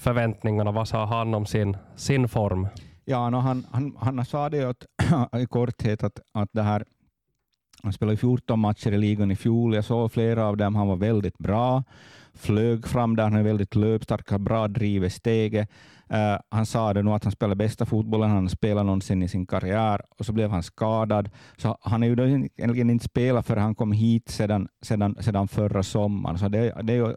förväntningarna. 0.00 0.72
Vad 0.72 0.88
sa 0.88 1.04
han 1.04 1.34
om 1.34 1.46
sin, 1.46 1.76
sin 1.96 2.28
form? 2.28 2.68
Ja, 3.04 3.30
no, 3.30 3.36
han, 3.36 3.66
han, 3.70 3.96
han 4.00 4.24
sa 4.24 4.48
det 4.48 4.64
att, 4.64 4.86
i 5.40 5.46
korthet 5.46 6.04
att, 6.04 6.20
att 6.34 6.48
det 6.52 6.62
här, 6.62 6.84
han 7.82 7.92
spelade 7.92 8.16
14 8.16 8.60
matcher 8.60 8.92
i 8.92 8.98
ligan 8.98 9.30
i 9.30 9.36
fjol. 9.36 9.74
Jag 9.74 9.84
såg 9.84 10.12
flera 10.12 10.46
av 10.46 10.56
dem. 10.56 10.74
Han 10.74 10.88
var 10.88 10.96
väldigt 10.96 11.38
bra, 11.38 11.84
flög 12.34 12.86
fram 12.86 13.16
där, 13.16 13.24
han 13.24 13.34
är 13.34 13.42
väldigt 13.42 13.74
löpstark, 13.74 14.30
har 14.30 14.38
bra 14.38 14.68
driv 14.68 15.04
i 15.04 15.10
steget. 15.10 15.70
Uh, 16.12 16.18
eh, 16.18 16.38
han 16.48 16.66
sa 16.66 16.94
det 16.94 17.02
nu 17.02 17.10
att 17.10 17.24
han 17.24 17.32
spelar 17.32 17.54
bästa 17.54 17.86
fotbollen 17.86 18.30
han 18.30 18.48
spelat 18.48 18.86
någonsin 18.86 19.22
i 19.22 19.28
sin 19.28 19.46
karriär 19.46 20.02
och 20.18 20.26
så 20.26 20.32
blev 20.32 20.50
han 20.50 20.62
skadad. 20.62 21.30
Så 21.56 21.78
han 21.80 22.02
är 22.02 22.06
ju 22.06 22.12
egentligen 22.12 22.90
inte 22.90 23.04
spelat 23.04 23.46
för 23.46 23.56
han 23.56 23.74
kom 23.74 23.92
hit 23.92 24.28
sedan, 24.28 24.68
sedan, 24.82 25.16
sedan 25.20 25.48
förra 25.48 25.82
sommaren. 25.82 26.38
Så 26.38 26.48
det, 26.48 26.74
det 26.82 26.92
är 26.92 26.96
ju 26.96 27.14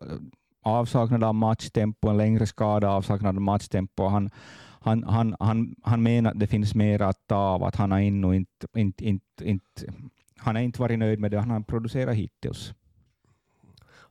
avsaknad 0.64 1.24
av 1.24 1.36
matchtempo, 1.36 2.10
en 2.10 2.18
längre 2.18 2.46
skada, 2.46 2.90
avsaknad 2.90 3.36
av 3.36 3.42
matchtempo. 3.42 4.08
Han, 4.08 4.30
han, 4.80 5.04
han, 5.04 5.36
han, 5.40 5.76
han 5.84 6.04
menar 6.04 6.32
att 6.32 6.40
det 6.40 6.48
finns 6.48 6.76
mer 6.76 7.02
att 7.02 7.28
ta 7.28 7.36
av, 7.36 7.64
att 7.64 7.76
han 7.76 7.92
har 7.92 8.00
ännu 8.00 8.36
inte, 8.36 8.68
inte, 8.76 9.06
inte, 9.06 9.50
inte, 9.50 9.94
han 10.38 10.56
har 10.56 10.62
inte 10.64 10.82
varit 10.82 11.00
nöjd 11.00 11.20
med 11.20 11.32
det 11.32 11.40
han 11.40 11.50
har 11.50 11.62
producerat 11.62 12.16
hittills. 12.16 12.74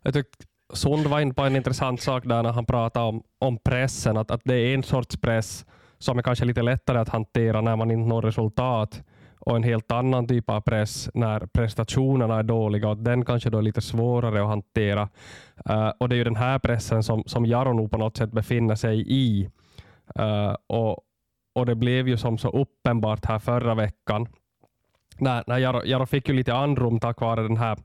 Jag 0.02 0.14
tyckte 0.14 0.46
Sund 0.72 1.06
var 1.06 1.20
inne 1.20 1.34
på 1.34 1.42
en 1.42 1.56
intressant 1.56 2.00
sak 2.00 2.24
där 2.24 2.42
när 2.42 2.52
han 2.52 2.66
pratade 2.66 3.06
om, 3.06 3.22
om 3.38 3.58
pressen, 3.58 4.16
att, 4.16 4.30
att 4.30 4.40
det 4.44 4.54
är 4.54 4.74
en 4.74 4.82
sorts 4.82 5.16
press 5.16 5.66
som 5.98 6.18
är 6.18 6.22
kanske 6.22 6.44
lite 6.44 6.62
lättare 6.62 6.98
att 6.98 7.08
hantera 7.08 7.60
när 7.60 7.76
man 7.76 7.90
inte 7.90 8.08
når 8.08 8.22
resultat 8.22 9.02
och 9.46 9.56
en 9.56 9.62
helt 9.62 9.92
annan 9.92 10.26
typ 10.26 10.50
av 10.50 10.60
press 10.60 11.10
när 11.14 11.40
prestationerna 11.40 12.38
är 12.38 12.42
dåliga 12.42 12.88
och 12.88 12.96
den 12.96 13.24
kanske 13.24 13.50
då 13.50 13.58
är 13.58 13.62
lite 13.62 13.80
svårare 13.80 14.42
att 14.42 14.48
hantera. 14.48 15.08
Uh, 15.70 15.92
och 16.00 16.08
Det 16.08 16.14
är 16.14 16.16
ju 16.16 16.24
den 16.24 16.36
här 16.36 16.58
pressen 16.58 17.02
som, 17.02 17.22
som 17.26 17.46
Jaro 17.46 17.72
nog 17.72 17.90
på 17.90 17.98
något 17.98 18.16
sätt 18.16 18.32
befinner 18.32 18.74
sig 18.74 19.04
i. 19.08 19.50
Uh, 20.18 20.56
och, 20.66 20.98
och 21.54 21.66
Det 21.66 21.74
blev 21.74 22.08
ju 22.08 22.16
som 22.16 22.38
så 22.38 22.48
uppenbart 22.48 23.24
här 23.24 23.38
förra 23.38 23.74
veckan. 23.74 24.28
När, 25.18 25.44
när 25.46 25.58
Jaro, 25.58 25.84
Jaro 25.84 26.06
fick 26.06 26.28
ju 26.28 26.34
lite 26.34 26.54
andrum 26.54 27.00
tack 27.00 27.20
vare 27.20 27.42
den 27.42 27.56
här 27.56 27.78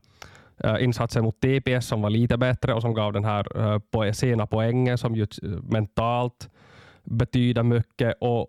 uh, 0.64 0.84
insatsen 0.84 1.24
mot 1.24 1.40
TPS 1.40 1.86
som 1.86 2.02
var 2.02 2.10
lite 2.10 2.36
bättre 2.36 2.74
och 2.74 2.82
som 2.82 2.94
gav 2.94 3.12
den 3.12 3.24
här 3.24 3.74
uh, 3.96 4.12
sena 4.12 4.46
poängen 4.46 4.98
som 4.98 5.16
ju 5.16 5.26
mentalt 5.62 6.50
betyder 7.04 7.62
mycket. 7.62 8.14
Och, 8.20 8.46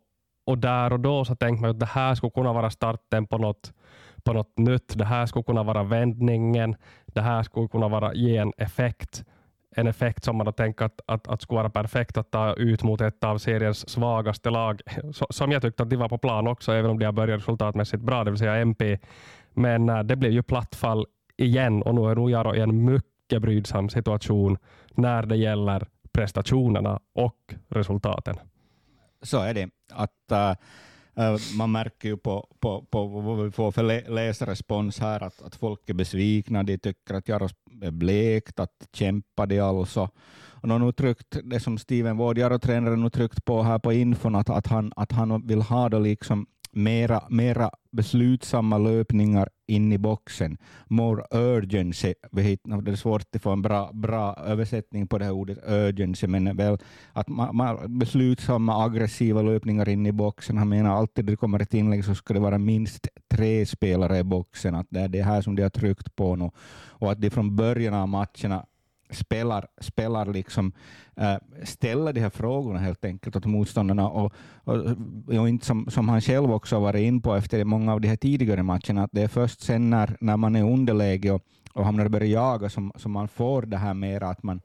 och 0.49 0.57
där 0.57 0.93
och 0.93 0.99
då 0.99 1.25
så 1.25 1.35
tänkte 1.35 1.61
man 1.61 1.71
att 1.71 1.79
det 1.79 1.85
här 1.85 2.15
skulle 2.15 2.31
kunna 2.31 2.53
vara 2.53 2.69
starten 2.69 3.27
på 3.27 3.37
något, 3.37 3.73
på 4.23 4.33
något 4.33 4.57
nytt. 4.57 4.97
Det 4.97 5.05
här 5.05 5.25
skulle 5.25 5.43
kunna 5.43 5.63
vara 5.63 5.83
vändningen. 5.83 6.75
Det 7.05 7.21
här 7.21 7.43
skulle 7.43 7.67
kunna 7.67 7.87
vara, 7.87 8.13
ge 8.13 8.37
en 8.37 8.53
effekt. 8.57 9.23
En 9.75 9.87
effekt 9.87 10.23
som 10.23 10.37
man 10.37 10.47
har 10.47 10.51
tänkt 10.51 10.81
att, 10.81 11.01
att, 11.05 11.27
att 11.27 11.41
skulle 11.41 11.57
vara 11.57 11.69
perfekt 11.69 12.17
att 12.17 12.31
ta 12.31 12.53
ut 12.53 12.83
mot 12.83 13.01
ett 13.01 13.23
av 13.23 13.37
seriens 13.37 13.89
svagaste 13.89 14.49
lag. 14.49 14.81
Som 15.29 15.51
jag 15.51 15.61
tyckte 15.61 15.83
att 15.83 15.89
de 15.89 15.95
var 15.95 16.09
på 16.09 16.17
plan 16.17 16.47
också, 16.47 16.71
även 16.71 16.91
om 16.91 16.99
de 16.99 17.05
har 17.05 17.11
börjat 17.11 17.39
resultatmässigt 17.39 18.03
bra, 18.03 18.23
det 18.23 18.31
vill 18.31 18.39
säga 18.39 18.57
MP. 18.57 18.97
Men 19.53 19.89
eh, 19.89 19.99
det 19.99 20.15
blev 20.15 20.31
ju 20.31 20.43
plattfall 20.43 21.05
igen 21.37 21.81
och 21.81 21.95
nu 21.95 22.01
är 22.01 22.15
nog 22.15 22.31
Jaro 22.31 22.55
i 22.55 22.59
en 22.59 22.85
mycket 22.85 23.41
brydsam 23.41 23.89
situation 23.89 24.57
när 24.95 25.25
det 25.25 25.35
gäller 25.35 25.87
prestationerna 26.11 26.99
och 27.13 27.53
resultaten 27.67 28.35
så 29.21 29.39
är 29.39 29.53
det. 29.53 29.69
Att, 29.91 30.31
äh, 30.31 30.49
äh 31.25 31.37
man 31.57 31.71
märker 31.71 32.09
ju 32.09 32.17
på, 32.17 32.47
på, 32.59 32.85
på 32.89 33.05
vad 33.05 33.45
vi 33.45 33.51
får 33.51 33.71
för 33.71 34.09
läsrespons 34.09 34.99
här 34.99 35.23
att, 35.23 35.41
att 35.41 35.55
folk 35.55 35.89
är 35.89 35.93
besvikna, 35.93 36.63
de 36.63 36.77
tycker 36.77 37.13
att 37.13 37.27
Jaros 37.27 37.51
är 37.81 37.91
blekt, 37.91 38.59
att 38.59 38.87
kämpa 38.93 39.45
de 39.45 39.59
alltså. 39.59 40.09
Och 40.61 40.81
nu 40.81 40.91
tryckt, 40.91 41.37
det 41.43 41.59
som 41.59 41.77
Steven 41.77 42.17
Ward, 42.17 42.37
Jaro-tränaren, 42.37 43.01
nu 43.01 43.09
tryckt 43.09 43.45
på 43.45 43.63
här 43.63 43.79
på 43.79 43.93
infon, 43.93 44.35
att, 44.35 44.49
att, 44.49 44.67
han, 44.67 44.93
att 44.95 45.11
han 45.11 45.47
vill 45.47 45.61
ha 45.61 45.89
det 45.89 45.99
liksom 45.99 46.47
mera, 46.71 47.23
mera 47.29 47.69
beslutsamma 47.91 48.77
löpningar 48.77 49.49
in 49.67 49.91
i 49.91 49.97
boxen. 49.97 50.57
More 50.87 51.23
urgency. 51.31 52.13
Det 52.31 52.41
är 52.41 52.95
svårt 52.95 53.35
att 53.35 53.41
få 53.41 53.49
en 53.51 53.61
bra, 53.61 53.91
bra 53.93 54.35
översättning 54.45 55.07
på 55.07 55.17
det 55.17 55.25
här 55.25 55.31
ordet 55.31 55.57
urgency, 55.67 56.27
men 56.27 56.57
väl 56.57 56.77
att 57.13 57.27
man, 57.27 57.55
man, 57.55 57.99
beslutsamma 57.99 58.85
aggressiva 58.85 59.41
löpningar 59.41 59.89
in 59.89 60.05
i 60.05 60.11
boxen. 60.11 60.57
Han 60.57 60.69
menar 60.69 60.97
alltid 60.97 61.25
när 61.25 61.31
det 61.31 61.37
kommer 61.37 61.59
ett 61.59 61.73
inlägg 61.73 62.05
så 62.05 62.15
ska 62.15 62.33
det 62.33 62.39
vara 62.39 62.57
minst 62.57 63.07
tre 63.31 63.65
spelare 63.65 64.17
i 64.17 64.23
boxen. 64.23 64.75
Att 64.75 64.87
det 64.89 64.99
är 64.99 65.07
det 65.07 65.21
här 65.21 65.41
som 65.41 65.55
de 65.55 65.63
har 65.63 65.69
tryckt 65.69 66.15
på 66.15 66.35
nu 66.35 66.51
och 66.87 67.11
att 67.11 67.21
de 67.21 67.29
från 67.29 67.55
början 67.55 67.93
av 67.93 68.07
matcherna 68.07 68.65
spelar, 69.09 69.67
spelar 69.81 70.25
liksom, 70.25 70.71
äh, 71.15 71.35
ställer 71.63 72.13
de 72.13 72.21
här 72.21 72.29
frågorna 72.29 72.79
helt 72.79 73.05
enkelt 73.05 73.35
åt 73.35 73.45
motståndarna 73.45 74.09
och, 74.09 74.33
och, 74.63 74.75
och 75.27 75.49
inte 75.49 75.65
som, 75.65 75.85
som 75.89 76.09
han 76.09 76.21
själv 76.21 76.51
också 76.51 76.79
varit 76.79 77.01
in 77.01 77.21
på 77.21 77.35
efter 77.35 77.63
många 77.63 77.93
av 77.93 78.01
de 78.01 78.07
här 78.07 78.15
tidigare 78.15 78.63
matcherna, 78.63 79.03
att 79.03 79.11
det 79.13 79.21
är 79.21 79.27
först 79.27 79.61
sen 79.61 79.89
när, 79.89 80.17
när 80.19 80.37
man 80.37 80.55
är 80.55 80.63
underläge 80.63 81.31
och, 81.31 81.41
och 81.73 81.85
hamnar 81.85 82.07
börjar 82.07 82.27
jaga 82.27 82.69
som, 82.69 82.91
som 82.95 83.11
man 83.11 83.27
får 83.27 83.61
det 83.61 83.77
här 83.77 83.93
mera 83.93 84.27
att 84.29 84.43
man, 84.43 84.61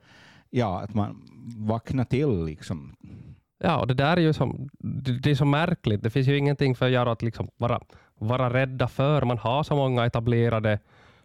ja, 0.50 0.80
att 0.80 0.94
man 0.94 1.22
vaknar 1.56 2.04
till. 2.04 2.44
Liksom. 2.44 2.96
Ja, 3.58 3.80
och 3.80 3.86
det 3.86 3.94
där 3.94 4.16
är 4.16 4.20
ju 4.20 4.32
som, 4.32 4.68
det, 4.78 5.18
det 5.18 5.30
är 5.30 5.34
så 5.34 5.44
märkligt. 5.44 6.02
Det 6.02 6.10
finns 6.10 6.28
ju 6.28 6.38
ingenting 6.38 6.74
för 6.74 6.88
Jaro 6.88 7.10
att 7.10 7.22
liksom 7.22 7.48
vara, 7.56 7.80
vara 8.18 8.52
rädda 8.52 8.88
för. 8.88 9.24
Man 9.24 9.38
har 9.38 9.62
så 9.62 9.76
många 9.76 10.06
etablerade 10.06 10.78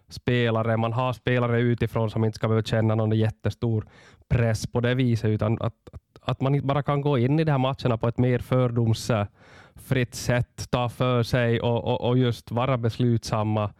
spelare. 0.09 0.77
Man 0.77 0.93
har 0.93 1.13
spelare 1.13 1.61
utifrån 1.61 2.09
som 2.09 2.25
inte 2.25 2.35
ska 2.35 2.47
behöva 2.47 2.63
känna 2.63 2.95
någon 2.95 3.11
jättestor 3.11 3.85
press 4.29 4.67
på 4.67 4.79
det 4.79 4.95
viset, 4.95 5.29
utan 5.29 5.53
att, 5.61 5.89
att, 5.91 6.01
att 6.21 6.41
man 6.41 6.55
inte 6.55 6.67
bara 6.67 6.83
kan 6.83 7.01
gå 7.01 7.17
in 7.17 7.39
i 7.39 7.43
de 7.43 7.51
här 7.51 7.57
matcherna 7.57 7.97
på 7.97 8.07
ett 8.07 8.17
mer 8.17 8.39
fördomsfritt 8.39 10.15
sätt, 10.15 10.67
ta 10.69 10.89
för 10.89 11.23
sig 11.23 11.61
och, 11.61 11.83
och, 11.83 12.09
och 12.09 12.17
just 12.17 12.51
vara 12.51 12.77
beslutsamma. 12.77 13.73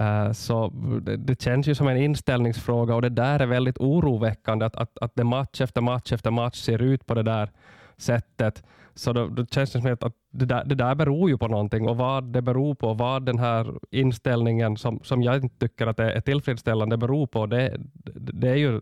Uh, 0.00 0.32
så 0.32 0.68
det, 1.02 1.16
det, 1.16 1.42
känns 1.42 1.66
ju 1.66 1.74
som 1.74 1.88
en 1.88 1.96
inställningsfråga 1.96 2.94
och 2.94 3.02
det 3.02 3.08
där 3.08 3.40
är 3.40 3.46
väldigt 3.46 3.78
oroväckande 3.78 4.66
att, 4.66 4.76
att, 4.76 4.98
att 4.98 5.12
det 5.14 5.24
match 5.24 5.60
efter 5.60 5.80
match 5.80 6.12
efter 6.12 6.30
match 6.30 6.56
ser 6.56 6.82
ut 6.82 7.06
på 7.06 7.14
det 7.14 7.22
där 7.22 7.50
sättet. 7.96 8.64
Så 8.94 9.12
då, 9.12 9.26
då 9.26 9.46
känns 9.46 9.72
det 9.72 9.80
som 9.80 9.92
att 9.92 10.14
det 10.30 10.44
där, 10.44 10.64
det 10.64 10.74
där 10.74 10.94
beror 10.94 11.30
ju 11.30 11.38
på 11.38 11.48
någonting 11.48 11.88
och 11.88 11.96
vad 11.96 12.24
det 12.24 12.42
beror 12.42 12.74
på, 12.74 12.94
vad 12.94 13.26
den 13.26 13.38
här 13.38 13.74
inställningen 13.90 14.76
som, 14.76 15.00
som 15.02 15.22
jag 15.22 15.36
inte 15.36 15.68
tycker 15.68 15.86
att 15.86 15.96
det 15.96 16.12
är 16.12 16.20
tillfredsställande 16.20 16.96
beror 16.96 17.26
på, 17.26 17.46
det, 17.46 17.76
det, 18.14 18.48
är 18.48 18.56
ju 18.56 18.80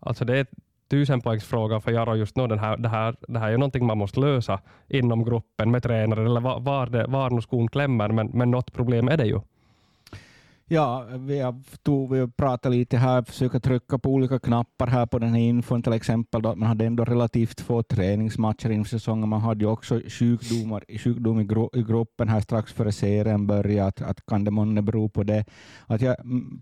alltså 0.00 0.24
det 0.24 0.38
är 0.38 0.46
tusenpoängsfråga 0.90 1.80
för 1.80 1.92
Jaro 1.92 2.14
just 2.14 2.36
nu. 2.36 2.46
Den 2.46 2.58
här, 2.58 2.76
det, 2.76 2.88
här, 2.88 3.16
det 3.28 3.38
här 3.38 3.46
är 3.46 3.50
ju 3.50 3.58
någonting 3.58 3.86
man 3.86 3.98
måste 3.98 4.20
lösa 4.20 4.60
inom 4.88 5.24
gruppen 5.24 5.70
med 5.70 5.82
tränare 5.82 6.24
eller 6.24 6.40
var, 6.40 6.60
var, 6.60 6.86
det, 6.86 7.06
var 7.06 7.30
nu 7.30 7.40
skon 7.40 7.68
klämmer, 7.68 8.08
men, 8.08 8.26
men 8.26 8.50
något 8.50 8.72
problem 8.72 9.08
är 9.08 9.16
det 9.16 9.26
ju. 9.26 9.40
Ja, 10.72 11.06
vi 11.18 11.40
har, 11.40 11.54
tog, 11.82 12.12
vi 12.12 12.28
pratat 12.28 12.72
lite 12.72 12.96
här, 12.96 13.22
försöka 13.22 13.60
trycka 13.60 13.98
på 13.98 14.10
olika 14.10 14.38
knappar 14.38 14.86
här 14.86 15.06
på 15.06 15.18
den 15.18 15.28
här 15.28 15.40
infon, 15.40 15.82
till 15.82 15.92
exempel 15.92 16.42
då, 16.42 16.54
man 16.54 16.68
hade 16.68 16.86
ändå 16.86 17.04
relativt 17.04 17.60
få 17.60 17.82
träningsmatcher 17.82 18.70
inför 18.70 18.90
säsongen. 18.90 19.28
Man 19.28 19.40
hade 19.40 19.64
ju 19.64 19.70
också 19.70 20.00
sjukdomar, 20.08 20.84
sjukdom 20.98 21.40
i, 21.40 21.44
gro, 21.44 21.70
i 21.72 21.82
gruppen 21.82 22.28
här 22.28 22.40
strax 22.40 22.72
före 22.72 22.92
serien 22.92 23.46
började. 23.46 23.86
Att, 23.86 24.02
att 24.02 24.26
kan 24.26 24.44
det 24.44 24.50
månne 24.50 24.82
bero 24.82 25.08
på 25.08 25.22
det? 25.22 25.44
Att 25.86 26.00
jag, 26.00 26.16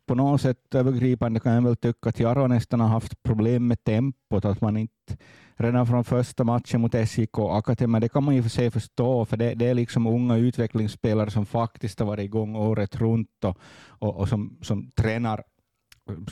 på 0.06 0.14
något 0.14 0.40
sätt 0.40 0.74
övergripande 0.74 1.40
kan 1.40 1.52
jag 1.52 1.62
väl 1.62 1.76
tycka 1.76 2.08
att 2.08 2.20
Jaro 2.20 2.46
nästan 2.46 2.80
har 2.80 2.88
haft 2.88 3.22
problem 3.22 3.66
med 3.66 3.84
tempot, 3.84 4.44
att 4.44 4.60
man 4.60 4.76
inte 4.76 5.16
redan 5.60 5.86
från 5.86 6.04
första 6.04 6.44
matchen 6.44 6.80
mot 6.80 6.94
SJK 6.94 7.38
Akatema. 7.38 8.00
Det 8.00 8.08
kan 8.08 8.24
man 8.24 8.34
ju 8.34 8.42
för 8.42 8.50
sig 8.50 8.70
förstå, 8.70 9.24
för 9.24 9.36
det, 9.36 9.54
det, 9.54 9.66
är 9.66 9.74
liksom 9.74 10.06
unga 10.06 10.36
utvecklingsspelare 10.36 11.30
som 11.30 11.46
faktiskt 11.46 11.98
har 11.98 12.06
varit 12.06 12.24
igång 12.24 12.56
året 12.56 12.96
runt 12.96 13.44
och, 13.44 13.58
och, 13.88 14.16
och 14.16 14.28
som, 14.28 14.56
som 14.62 14.90
tränar 14.90 15.42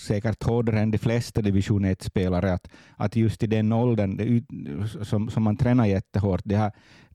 säkert 0.00 0.42
hårdare 0.42 0.80
än 0.80 0.90
de 0.90 0.98
flesta 0.98 1.42
division 1.42 1.86
1-spelare, 1.86 2.52
att, 2.52 2.68
att 2.96 3.16
just 3.16 3.42
i 3.42 3.46
den 3.46 3.72
åldern 3.72 4.44
som, 5.04 5.30
som 5.30 5.42
man 5.42 5.56
tränar 5.56 5.86
jättehårt, 5.86 6.40
det 6.44 6.56
här 6.56 6.72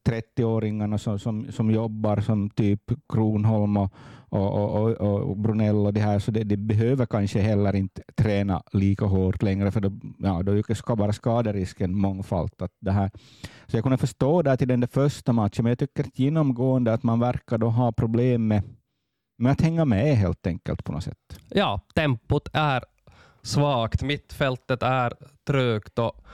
30-åringarna 0.10 0.98
som, 0.98 1.20
som, 1.20 1.52
som 1.52 1.72
jobbar 1.72 2.22
som 2.22 2.50
typ 2.50 2.82
Kronholm 3.14 3.78
och, 3.78 3.94
och, 4.30 4.92
och, 5.02 5.20
och 5.20 5.38
Brunell 5.38 5.76
och 5.76 5.94
det 5.94 6.00
här, 6.00 6.20
så 6.20 6.32
de, 6.32 6.44
de 6.44 6.58
behöver 6.58 7.06
kanske 7.06 7.40
heller 7.40 7.76
inte 7.76 8.02
träna 8.16 8.64
lika 8.72 9.06
hårt 9.06 9.42
längre, 9.42 9.72
för 9.72 9.82
då, 9.82 9.92
ja, 10.20 10.44
då 10.44 10.52
ökar 10.52 10.96
bara 10.96 11.14
skaderisken 11.14 11.98
mångfalt. 11.98 12.62
Det 12.82 12.92
här. 12.92 13.12
Så 13.68 13.78
jag 13.78 13.84
kunde 13.84 13.98
förstå 13.98 14.42
det 14.42 14.58
till 14.58 14.68
den 14.68 14.80
där 14.80 14.88
första 14.88 15.34
matchen, 15.34 15.64
men 15.64 15.70
jag 15.70 15.80
tycker 15.80 16.04
att 16.04 16.20
genomgående 16.20 16.94
att 16.94 17.04
man 17.04 17.20
verkar 17.20 17.58
då 17.58 17.70
ha 17.70 17.92
problem 17.92 18.48
med, 18.48 18.64
med 19.38 19.52
att 19.52 19.62
hänga 19.62 19.86
med 19.86 20.18
helt 20.18 20.48
enkelt 20.48 20.84
på 20.84 20.92
något 20.92 21.04
sätt. 21.04 21.40
Ja, 21.50 21.82
tempot 21.96 22.50
är 22.54 22.84
svagt, 23.42 24.04
mittfältet 24.04 24.84
är 24.84 25.14
trögt 25.48 26.00
och 26.00 26.26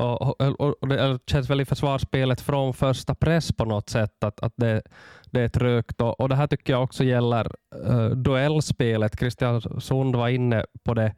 och, 0.00 0.40
och, 0.60 0.82
och, 0.82 0.88
det 0.88 1.18
känns 1.26 1.50
väl 1.50 1.60
i 1.60 1.64
försvarsspelet 1.64 2.40
från 2.40 2.74
första 2.74 3.14
press 3.14 3.52
på 3.52 3.64
något 3.64 3.90
sätt 3.90 4.24
att, 4.24 4.40
att 4.40 4.52
det, 4.56 4.82
det 5.24 5.40
är 5.40 5.48
trögt. 5.48 6.00
Och, 6.00 6.20
och 6.20 6.28
det 6.28 6.36
här 6.36 6.46
tycker 6.46 6.72
jag 6.72 6.82
också 6.82 7.04
gäller 7.04 7.52
uh, 7.88 8.08
duellspelet. 8.08 9.18
Christian 9.18 9.80
Sund 9.80 10.16
var 10.16 10.28
inne 10.28 10.64
på 10.84 10.94
det, 10.94 11.14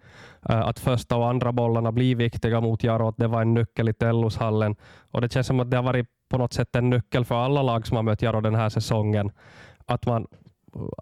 uh, 0.51 0.61
att 0.61 0.79
första 0.79 1.17
och 1.17 1.29
andra 1.29 1.53
bollarna 1.53 1.93
blir 1.93 2.17
viktiga 2.17 2.61
mot 2.61 2.85
Jaro, 2.85 3.09
att 3.09 3.17
det 3.17 3.27
var 3.27 3.43
en 3.43 3.55
nyckel 3.55 3.89
i 3.89 3.95
Tellushallen. 3.95 4.77
Och 5.11 5.21
det 5.21 5.33
känns 5.33 5.47
som 5.47 5.61
att 5.61 5.71
det 5.71 5.77
har 5.77 5.85
varit 5.85 6.07
på 6.31 6.39
något 6.39 6.53
sätt 6.53 6.77
en 6.77 6.91
nyckel 6.91 7.25
för 7.25 7.35
alla 7.35 7.63
lag 7.63 7.87
som 7.87 7.97
har 7.97 8.03
mött 8.03 8.23
Jaro 8.23 8.41
den 8.41 8.55
här 8.55 8.69
säsongen. 8.69 9.31
Att 9.87 10.07
man, 10.07 10.27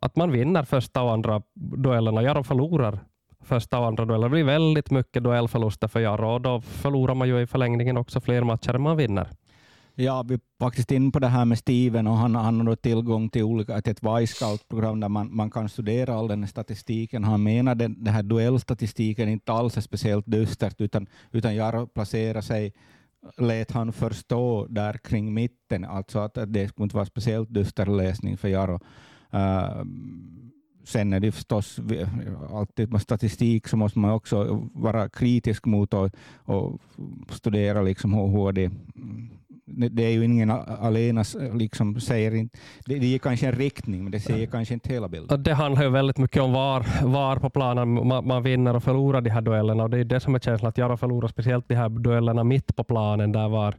att 0.00 0.16
man 0.16 0.30
vinner 0.30 0.62
första 0.62 1.02
och 1.02 1.12
andra 1.12 1.42
duellerna. 1.54 2.22
Jaro 2.22 2.42
förlorar 2.42 2.98
första 3.40 3.78
och 3.78 3.86
andra 3.86 4.04
dueller. 4.04 4.28
Det 4.28 4.30
blir 4.30 4.44
väldigt 4.44 4.90
mycket 4.90 5.24
duellförluster 5.24 5.88
för 5.88 6.00
Jarro 6.00 6.34
och 6.34 6.40
då 6.40 6.60
förlorar 6.60 7.14
man 7.14 7.28
ju 7.28 7.40
i 7.40 7.46
förlängningen 7.46 7.96
också 7.96 8.20
fler 8.20 8.42
matcher 8.42 8.74
än 8.74 8.82
man 8.82 8.96
vinner. 8.96 9.28
Ja, 9.94 10.22
vi 10.22 10.34
är 10.34 10.40
faktiskt 10.60 10.90
inne 10.90 11.10
på 11.10 11.18
det 11.18 11.28
här 11.28 11.44
med 11.44 11.58
Steven 11.58 12.06
och 12.06 12.16
han, 12.16 12.34
han 12.34 12.60
har 12.60 12.66
då 12.66 12.76
tillgång 12.76 13.28
till, 13.28 13.42
olika, 13.42 13.82
till 13.82 13.92
ett 13.92 14.22
Y-scout-program 14.22 15.00
där 15.00 15.08
man, 15.08 15.36
man 15.36 15.50
kan 15.50 15.68
studera 15.68 16.14
all 16.14 16.28
den 16.28 16.42
här 16.42 16.48
statistiken. 16.48 17.24
Han 17.24 17.42
menar 17.42 17.74
den, 17.74 18.04
den 18.04 18.14
här 18.14 18.22
duellstatistiken 18.22 19.28
inte 19.28 19.52
alls 19.52 19.76
är 19.76 19.80
speciellt 19.80 20.24
dystert 20.26 20.80
utan, 20.80 21.06
utan 21.32 21.54
Jarro 21.54 21.86
placerar 21.86 22.40
sig 22.40 22.72
lät 23.36 23.70
han 23.70 23.92
förstå 23.92 24.66
där 24.70 24.92
kring 24.92 25.34
mitten, 25.34 25.84
alltså 25.84 26.18
att 26.18 26.38
det 26.46 26.68
skulle 26.68 26.84
inte 26.84 26.96
vara 26.96 27.06
speciellt 27.06 27.54
dyster 27.54 27.86
läsning 27.86 28.36
för 28.36 28.48
Jaro. 28.48 28.80
Uh, 29.34 29.84
Sen 30.90 31.12
är 31.12 31.20
det 31.20 31.32
förstås 31.32 31.80
alltid 32.52 32.92
med 32.92 33.02
statistik 33.02 33.68
så 33.68 33.76
måste 33.76 33.98
man 33.98 34.10
också 34.10 34.68
vara 34.74 35.08
kritisk 35.08 35.66
mot 35.66 35.94
och, 35.94 36.10
och 36.44 36.80
studera 37.28 37.82
liksom 37.82 38.12
hur, 38.12 38.26
hur 38.26 38.52
det, 38.52 38.70
det 39.88 40.02
är 40.02 40.10
ju 40.10 40.24
ingen 40.24 40.50
alena 40.50 41.24
liksom 41.52 42.00
säger 42.00 42.34
inte, 42.34 42.58
det, 42.86 42.98
det 42.98 43.06
ger 43.06 43.18
kanske 43.18 43.46
en 43.46 43.52
riktning, 43.52 44.02
men 44.02 44.12
det 44.12 44.20
säger 44.20 44.46
kanske 44.46 44.74
inte 44.74 44.92
hela 44.92 45.08
bilden. 45.08 45.42
Det 45.42 45.54
handlar 45.54 45.82
ju 45.82 45.90
väldigt 45.90 46.18
mycket 46.18 46.42
om 46.42 46.52
var, 46.52 47.06
var 47.06 47.36
på 47.36 47.50
planen 47.50 48.08
man, 48.08 48.26
man 48.26 48.42
vinner 48.42 48.76
och 48.76 48.82
förlorar 48.82 49.20
de 49.20 49.30
här 49.30 49.40
duellerna, 49.40 49.82
och 49.82 49.90
det 49.90 49.98
är 49.98 50.04
det 50.04 50.20
som 50.20 50.34
är 50.34 50.38
känslan 50.38 50.68
att 50.68 50.78
Jaro 50.78 50.96
förlorar 50.96 51.28
speciellt 51.28 51.68
de 51.68 51.74
här 51.74 51.88
duellerna 51.88 52.44
mitt 52.44 52.76
på 52.76 52.84
planen, 52.84 53.32
där 53.32 53.48
var 53.48 53.74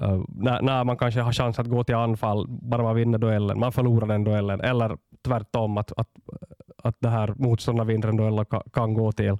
Uh, 0.00 0.24
när, 0.28 0.62
när, 0.62 0.84
man 0.84 0.96
kanske 0.96 1.20
har 1.20 1.32
chans 1.32 1.58
att 1.58 1.66
gå 1.66 1.84
till 1.84 1.94
anfall, 1.94 2.46
bara 2.48 2.82
man 2.82 2.96
vinner 2.96 3.18
duellen, 3.18 3.60
man 3.60 3.72
förlorar 3.72 4.06
den 4.06 4.24
duellen, 4.24 4.60
eller 4.60 4.96
tvärtom, 5.22 5.78
att, 5.78 5.92
att, 5.96 6.08
att 6.82 6.96
det 6.98 7.08
här 7.08 7.34
motståndaren 7.36 7.88
vinner 7.88 8.08
en 8.08 8.16
duell 8.16 8.38
och 8.38 8.72
kan, 8.72 8.94
gå 8.94 9.12
till, 9.12 9.36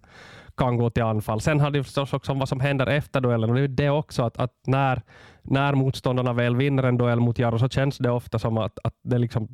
kan 0.56 0.76
gå 0.76 0.90
till 0.90 1.02
anfall. 1.02 1.40
Sen 1.40 1.60
har 1.60 1.70
det 1.70 1.84
förstås 1.84 2.12
också 2.12 2.32
om 2.32 2.38
vad 2.38 2.48
som 2.48 2.60
händer 2.60 2.86
efter 2.86 3.20
duellen, 3.20 3.50
och 3.50 3.56
det 3.56 3.62
är 3.62 3.68
det 3.68 3.90
också, 3.90 4.22
att, 4.22 4.38
att 4.38 4.54
när, 4.66 5.02
när 5.42 5.74
motståndarna 5.74 6.32
väl 6.32 6.56
vinner 6.56 6.82
en 6.82 6.98
duell 6.98 7.20
mot 7.20 7.38
Jaro 7.38 7.58
så 7.58 7.68
känns 7.68 7.98
det 7.98 8.10
ofta 8.10 8.38
som 8.38 8.58
att, 8.58 8.78
att 8.84 8.94
det, 9.02 9.18
liksom, 9.18 9.48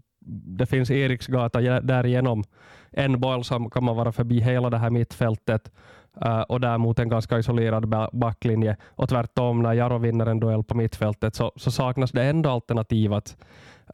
det 0.59 0.67
finns 0.67 0.91
Eriksgata 0.91 1.61
därigenom 1.81 2.45
en 2.91 3.21
boll 3.21 3.45
som 3.45 3.71
kan 3.71 3.85
man 3.85 3.97
vara 3.97 4.13
förbi 4.13 4.41
hela 4.41 4.71
det 4.71 4.79
här 4.79 4.91
mittfältet 4.91 5.73
Eh, 6.21 6.41
och 6.41 6.61
däremot 6.61 6.99
en 6.99 7.09
ganska 7.09 7.39
isolerad 7.39 7.89
backlinje. 8.13 8.77
Och 8.87 9.09
tvärtom, 9.09 9.63
när 9.63 9.73
Jaro 9.73 9.99
vinner 9.99 10.27
en 10.27 10.41
duell 10.41 10.65
på 10.65 10.75
mittfältet 10.75 11.35
så, 11.35 11.53
så 11.57 11.71
saknas 11.71 12.13
det 12.13 12.25
ändå 12.25 12.51
alternativ 12.51 13.13
att, 13.13 13.37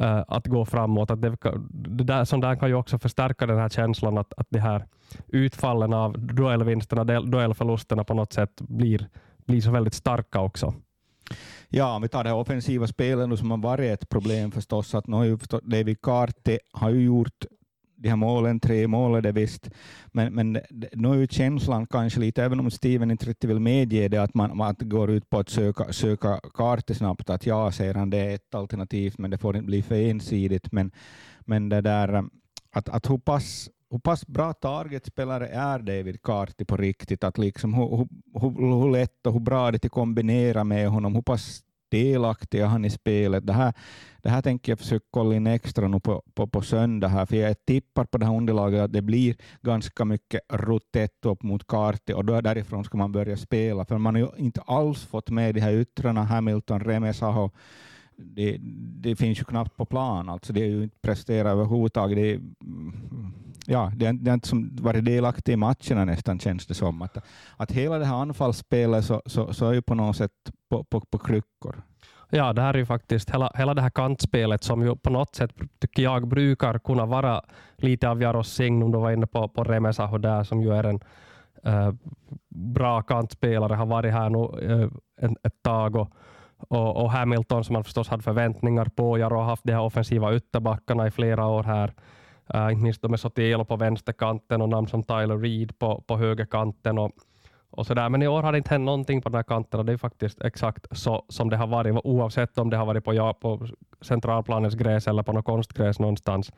uh, 0.01 0.23
att 0.29 0.47
gå 0.47 0.65
framåt. 0.65 1.11
Att 1.11 1.23
det, 1.23 1.37
det 1.71 2.05
där, 2.05 2.25
sånt 2.25 2.43
där 2.43 2.57
kan 2.57 2.69
ju 2.69 2.75
också 2.75 2.99
förstärka 2.99 3.47
den 3.47 3.59
här 3.59 3.69
känslan 3.69 4.19
att, 4.19 4.33
att 4.37 4.47
de 4.51 4.59
här 4.59 4.87
utfallen 5.29 5.93
av 5.93 6.19
duellvinsterna, 6.19 7.05
duellförlusterna 7.05 8.05
på 8.05 8.15
något 8.15 8.33
sätt 8.33 8.61
blir, 8.61 9.09
blir 9.47 9.61
så 9.61 9.71
väldigt 9.71 9.95
starka 9.95 10.41
också. 10.41 10.75
Ja, 11.69 11.97
om 11.97 12.03
vi 12.03 12.09
tar 12.09 12.25
det 12.25 12.33
offensiva 12.33 12.87
spelet 12.87 13.39
som 13.39 13.51
har 13.51 13.59
varit 13.59 13.91
ett 13.91 14.09
problem 14.09 14.51
förstås, 14.51 14.95
att 14.95 15.07
nu 15.07 15.39
David 15.63 16.03
Karte 16.03 16.59
har 16.73 16.91
ju 16.91 17.05
gjort 17.05 17.45
de 18.05 18.11
här 18.11 18.17
målen, 18.17 18.61
tre 18.61 18.87
mål 18.87 19.15
är 19.15 19.23
det 19.23 19.33
visst, 19.33 19.71
men, 20.13 20.35
men 20.35 20.53
nu 20.93 21.11
är 21.11 21.15
ju 21.15 21.27
känslan 21.27 21.87
kanske 21.87 22.21
lite, 22.21 22.45
även 22.45 22.61
om 22.61 22.71
Steven 22.71 23.11
inte 23.11 23.27
riktigt 23.27 23.51
vill 23.51 23.61
medge 23.61 24.09
det, 24.09 24.19
att 24.19 24.35
man, 24.35 24.61
att 24.61 24.83
går 24.83 25.11
ut 25.11 25.31
på 25.31 25.39
att 25.39 25.49
söka, 25.49 25.93
söka 25.93 26.41
kartor 26.55 26.95
snabbt, 26.95 27.31
att 27.31 27.47
ja, 27.47 27.73
säger 27.73 27.95
han, 27.95 28.11
det 28.11 28.19
är 28.19 28.35
ett 28.35 28.55
alternativ, 28.55 29.15
men 29.19 29.31
det 29.31 29.39
får 29.39 29.57
inte 29.57 29.67
bli 29.67 29.83
för 29.83 29.95
ensidigt. 29.95 30.73
Men, 30.73 30.91
men 31.41 31.69
det 31.69 31.81
där, 31.81 32.25
att, 32.73 32.89
att 32.89 33.11
hur 33.11 33.19
pass 33.19 33.71
hur 33.91 33.99
pass 33.99 34.27
bra 34.27 34.53
targetspelare 34.53 35.49
är 35.49 35.79
David 35.79 36.23
Carty 36.23 36.65
på 36.65 36.77
riktigt? 36.77 37.25
Att 37.25 37.39
liksom, 37.39 37.75
hur, 37.75 38.09
hur, 38.41 38.81
hur 38.83 38.91
lätt 38.91 39.27
och 39.27 39.33
hur 39.33 39.41
bra 39.41 39.71
det 39.71 39.85
är 39.85 39.87
att 39.87 39.93
kombinera 39.93 40.65
med 40.65 40.89
honom? 40.89 41.15
Hur 41.15 41.23
pass 41.23 41.63
delaktig 41.95 42.61
är 42.61 42.67
han 42.67 42.85
i 42.85 42.91
spelet? 42.91 43.47
Det 43.47 43.53
här, 43.53 43.73
det 44.23 44.31
här 44.31 44.43
tänker 44.43 44.73
jag 44.73 44.79
försöka 44.79 45.07
kolla 45.11 45.35
in 45.35 45.47
extra 45.47 45.89
nu 45.89 46.01
på, 46.01 46.23
på, 46.35 46.47
på 46.47 46.63
söndag, 46.63 47.09
här, 47.09 47.27
för 47.27 47.37
jag 47.37 47.65
tippar 47.67 48.05
på 48.05 48.19
det 48.19 48.27
här 48.27 48.37
underlaget 48.37 48.81
att 48.81 48.93
det 48.93 49.03
blir 49.03 49.37
ganska 49.63 50.05
mycket 50.05 50.41
rotett 50.53 51.27
upp 51.27 51.43
mot 51.43 51.67
karti 51.67 52.13
och 52.13 52.25
då 52.25 52.41
därifrån 52.41 52.85
ska 52.85 52.99
man 52.99 53.13
börja 53.13 53.37
spela, 53.37 53.85
för 53.85 53.99
man 53.99 54.15
har 54.15 54.23
ju 54.23 54.29
inte 54.37 54.61
alls 54.61 55.05
fått 55.05 55.31
med 55.31 55.55
de 55.55 55.61
här 55.61 55.73
yttrarna, 55.73 56.25
Hamilton, 56.25 56.81
Remesaho, 56.81 57.51
det, 58.17 58.57
det, 59.03 59.17
finns 59.17 59.41
ju 59.41 59.45
knappt 59.45 59.77
på 59.77 59.85
plan, 59.85 60.29
alltså 60.29 60.53
det 60.53 60.61
är 60.61 60.69
ju 60.69 60.83
inte 60.83 60.99
presterat 61.03 61.53
överhuvudtaget. 61.53 62.17
Det, 62.17 62.33
är, 62.33 62.41
ja, 63.67 63.93
det, 63.97 64.07
har 64.07 64.13
det 64.13 64.31
har 64.31 64.35
inte 64.35 64.49
som 64.49 64.77
varit 64.77 65.05
delaktig 65.05 65.53
i 65.53 65.57
matcherna 65.57 66.05
nästan, 66.05 66.39
känns 66.39 66.67
det 66.67 66.75
som. 66.75 67.03
Att, 67.03 67.19
att 67.57 67.73
hela 67.73 67.99
det 67.99 68.05
här 68.05 68.17
anfallsspelet 68.17 69.05
så, 69.05 69.23
så, 69.27 69.53
så 69.55 69.69
är 69.69 69.73
ju 69.73 69.83
på 69.83 69.95
något 69.95 70.17
sätt 70.17 70.31
på, 70.71 70.85
på, 70.85 71.01
på 71.01 71.19
kryckor. 71.19 71.83
Ja, 72.31 72.53
det 72.53 72.63
här 72.63 72.75
är 72.75 72.79
ju 72.79 72.87
faktiskt 72.87 73.31
hela, 73.31 73.53
hela 73.55 73.75
det 73.75 73.83
här 73.83 73.91
kantspelet 73.91 74.65
som 74.65 74.83
ju 74.83 74.97
på 74.97 75.11
något 75.11 75.35
sätt 75.35 75.51
tycker 75.79 76.03
jag 76.03 76.29
brukar 76.29 76.79
kunna 76.79 77.07
vara 77.07 77.43
lite 77.77 78.09
av 78.09 78.23
Jaros 78.23 78.53
signum. 78.53 78.93
Du 78.93 78.99
var 78.99 79.11
inne 79.11 79.27
på, 79.27 79.49
på 79.49 79.65
Remesaho 79.65 80.19
där 80.19 80.45
som 80.45 80.63
ju 80.63 80.73
är 80.73 80.85
en 80.85 81.01
äh, 81.65 81.93
bra 82.49 83.03
kantspelare, 83.03 83.75
har 83.75 83.87
varit 83.87 84.13
här 84.13 84.31
nu 84.31 84.91
äh, 85.23 85.31
ett 85.43 85.63
tag. 85.63 85.97
Och, 85.97 86.11
och, 86.69 87.03
och, 87.03 87.11
Hamilton 87.11 87.65
som 87.65 87.73
man 87.73 87.85
förstås 87.85 88.09
hade 88.09 88.23
förväntningar 88.23 88.85
på. 88.85 89.19
Jaro 89.19 89.37
har 89.37 89.45
haft 89.45 89.65
de 89.65 89.73
här 89.73 89.81
offensiva 89.81 90.35
ytterbackarna 90.35 91.07
i 91.07 91.11
flera 91.11 91.47
år 91.47 91.63
här. 91.63 91.93
Uh, 92.55 92.73
inte 92.73 92.83
minst 92.83 93.03
med 93.03 93.21
Sotil 93.21 93.65
på 93.65 93.77
vänsterkanten 93.77 94.63
och 94.63 94.69
namn 94.69 94.89
som 94.89 95.03
Tyler 95.03 95.39
Reed 95.39 95.79
på, 95.79 96.05
på 96.07 96.17
högerkanten. 96.17 96.99
Och, 96.99 97.13
och 97.71 97.87
sådär. 97.87 98.09
Men 98.09 98.23
i 98.23 98.29
år 98.29 98.43
har 98.43 98.53
det 98.53 98.59
inte 98.59 98.71
hänt 98.71 98.85
någonting 98.85 99.23
på 99.23 99.29
den 99.29 99.37
här 99.37 99.43
kanten 99.43 99.81
och 99.81 99.87
det 99.87 99.93
är 99.93 99.97
faktiskt 99.97 100.41
exakt 100.41 100.87
så 100.91 101.25
som 101.29 101.51
det 101.51 101.57
har 101.57 101.67
varit, 101.67 102.01
oavsett 102.05 102.59
om 102.59 102.71
det 102.71 102.77
har 102.77 102.87
varit 102.87 103.05
på, 103.05 103.15
ja, 103.15 103.35
på 103.35 103.67
centralplanens 104.01 104.75
gräs 104.75 105.09
eller 105.09 105.23
på 105.23 105.33
något 105.33 105.45
konstgräs 105.45 105.99
någonstans. 105.99 106.53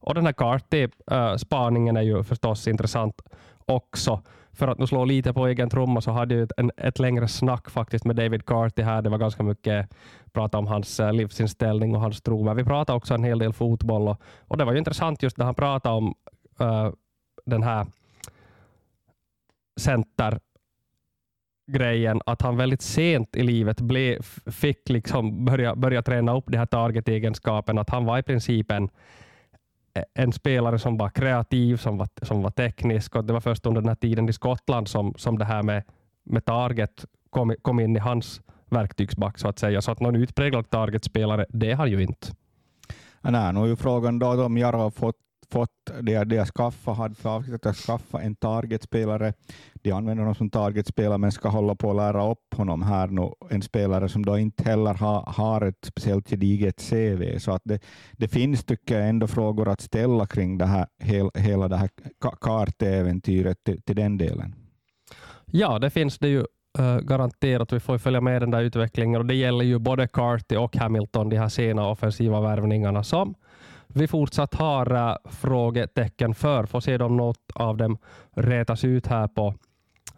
Och 0.00 0.14
den 0.14 0.26
här 0.26 0.32
Carty-spaningen 0.32 1.96
är 1.96 2.02
ju 2.02 2.22
förstås 2.22 2.68
intressant 2.68 3.22
också. 3.66 4.20
För 4.54 4.68
att 4.68 4.78
nu 4.78 4.86
slå 4.86 5.04
lite 5.04 5.32
på 5.32 5.46
egen 5.46 5.70
trumma 5.70 6.00
så 6.00 6.10
hade 6.10 6.34
jag 6.34 6.42
ett, 6.42 6.70
ett 6.76 6.98
längre 6.98 7.28
snack 7.28 7.70
faktiskt 7.70 8.04
med 8.04 8.16
David 8.16 8.46
Carty 8.46 8.82
här. 8.82 9.02
Det 9.02 9.10
var 9.10 9.18
ganska 9.18 9.42
mycket 9.42 9.88
prat 10.32 10.54
om 10.54 10.66
hans 10.66 11.00
eh, 11.00 11.12
livsinställning 11.12 11.94
och 11.94 12.00
hans 12.00 12.22
tro. 12.22 12.44
Men 12.44 12.56
vi 12.56 12.64
pratade 12.64 12.96
också 12.96 13.14
en 13.14 13.24
hel 13.24 13.38
del 13.38 13.52
fotboll 13.52 14.08
och, 14.08 14.20
och 14.48 14.56
det 14.56 14.64
var 14.64 14.72
ju 14.72 14.78
intressant 14.78 15.22
just 15.22 15.38
när 15.38 15.44
han 15.44 15.54
pratade 15.54 15.94
om 15.94 16.14
uh, 16.60 16.92
den 17.46 17.62
här 17.62 17.86
center 19.80 20.38
grejen 21.72 22.20
att 22.26 22.42
han 22.42 22.56
väldigt 22.56 22.82
sent 22.82 23.36
i 23.36 23.42
livet 23.42 23.80
ble, 23.80 24.18
fick 24.46 24.88
liksom 24.88 25.44
börja, 25.44 25.74
börja 25.74 26.02
träna 26.02 26.36
upp 26.36 26.44
de 26.46 26.56
här 26.56 26.66
target-egenskapen. 26.66 27.78
Att 27.78 27.90
han 27.90 28.04
var 28.04 28.18
i 28.18 28.22
princip 28.22 28.70
en, 28.70 28.88
en 30.14 30.32
spelare 30.32 30.78
som 30.78 30.96
var 30.96 31.08
kreativ, 31.08 31.76
som 31.76 31.98
var, 31.98 32.08
som 32.22 32.42
var 32.42 32.50
teknisk. 32.50 33.16
Och 33.16 33.24
det 33.24 33.32
var 33.32 33.40
först 33.40 33.66
under 33.66 33.80
den 33.80 33.88
här 33.88 33.94
tiden 33.94 34.28
i 34.28 34.32
Skottland 34.32 34.88
som, 34.88 35.14
som 35.16 35.38
det 35.38 35.44
här 35.44 35.62
med, 35.62 35.82
med 36.24 36.44
target 36.44 37.04
kom, 37.30 37.54
kom 37.62 37.80
in 37.80 37.96
i 37.96 37.98
hans 37.98 38.40
verktygsback 38.70 39.38
så 39.38 39.48
att 39.48 39.58
säga. 39.58 39.82
Så 39.82 39.90
att 39.90 40.00
någon 40.00 40.16
utpräglad 40.16 40.70
targetspelare, 40.70 41.46
det 41.48 41.72
har 41.72 41.86
ju 41.86 42.02
inte. 42.02 42.26
Nej, 43.20 43.52
nu 43.52 43.60
är 43.60 43.66
ju 43.66 43.76
frågan 43.76 44.18
då 44.18 44.44
om 44.44 44.58
Jaro 44.58 44.76
har 44.76 44.90
fått 44.90 45.16
fått 45.52 45.90
det 46.00 46.24
det 46.24 46.34
jag 46.34 46.46
skaffat, 46.46 46.96
hade 46.96 47.14
för 47.14 47.30
avsikt 47.30 47.66
att 47.66 47.76
skaffa 47.76 48.20
en 48.20 48.34
targetspelare. 48.34 49.32
De 49.82 49.92
använder 49.92 50.22
honom 50.22 50.34
som 50.34 50.50
targetspelare 50.50 51.18
men 51.18 51.32
ska 51.32 51.48
hålla 51.48 51.74
på 51.74 51.90
att 51.90 51.96
lära 51.96 52.30
upp 52.30 52.54
honom 52.56 52.82
här 52.82 53.08
nu. 53.08 53.30
En 53.50 53.62
spelare 53.62 54.08
som 54.08 54.24
då 54.24 54.38
inte 54.38 54.64
heller 54.64 54.94
har, 54.94 55.22
har 55.26 55.60
ett 55.60 55.84
speciellt 55.84 56.30
gediget 56.30 56.90
CV. 56.90 57.38
Så 57.38 57.52
att 57.52 57.62
det, 57.64 57.82
det 58.12 58.28
finns, 58.28 58.64
tycker 58.64 58.98
jag, 58.98 59.08
ändå 59.08 59.26
frågor 59.26 59.68
att 59.68 59.80
ställa 59.80 60.26
kring 60.26 60.58
det 60.58 60.66
här, 60.66 60.86
hel, 60.98 61.30
hela 61.34 61.68
det 61.68 61.76
här 61.76 61.90
kartäventyret 62.40 63.64
till, 63.64 63.82
till 63.82 63.96
den 63.96 64.18
delen. 64.18 64.54
Ja, 65.46 65.78
det 65.78 65.90
finns 65.90 66.18
det 66.18 66.28
ju 66.28 66.44
eh, 66.78 66.98
garanterat. 66.98 67.72
Vi 67.72 67.80
får 67.80 67.98
följa 67.98 68.20
med 68.20 68.42
den 68.42 68.50
där 68.50 68.62
utvecklingen 68.62 69.20
och 69.20 69.26
det 69.26 69.34
gäller 69.34 69.64
ju 69.64 69.78
både 69.78 70.08
Carty 70.08 70.56
och 70.56 70.76
Hamilton, 70.76 71.28
de 71.28 71.36
här 71.36 71.48
sena 71.48 71.88
offensiva 71.88 72.40
värvningarna 72.40 73.04
som 73.04 73.34
vi 73.94 74.06
fortsatt 74.06 74.54
har 74.54 74.94
äh, 74.94 75.16
frågetecken 75.24 76.34
för. 76.34 76.66
Får 76.66 76.80
se 76.80 76.98
om 76.98 77.16
något 77.16 77.50
av 77.54 77.76
dem 77.76 77.98
rätas 78.30 78.84
ut 78.84 79.06
här 79.06 79.28
på, 79.28 79.54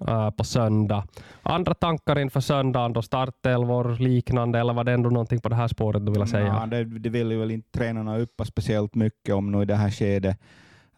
Äh, 0.00 0.30
på 0.30 0.44
söndag. 0.44 1.04
Andra 1.42 1.74
tankar 1.74 2.18
inför 2.18 2.40
söndagen 2.40 2.92
då? 2.92 3.02
Startelvor, 3.02 3.96
liknande, 3.98 4.58
eller 4.58 4.72
var 4.72 4.84
det 4.84 4.92
ändå 4.92 5.10
någonting 5.10 5.40
på 5.40 5.48
det 5.48 5.54
här 5.54 5.68
spåret 5.68 6.06
du 6.06 6.12
ville 6.12 6.26
säga? 6.26 6.46
Ja, 6.46 6.66
det, 6.66 6.84
det 6.84 7.08
vill 7.08 7.30
ju 7.30 7.38
väl 7.38 7.50
inte 7.50 7.78
tränarna 7.78 8.18
uppa 8.18 8.44
speciellt 8.44 8.94
mycket 8.94 9.34
om 9.34 9.52
nu 9.52 9.62
i 9.62 9.64
det 9.64 9.74
här 9.74 9.90
skedet. 9.90 10.38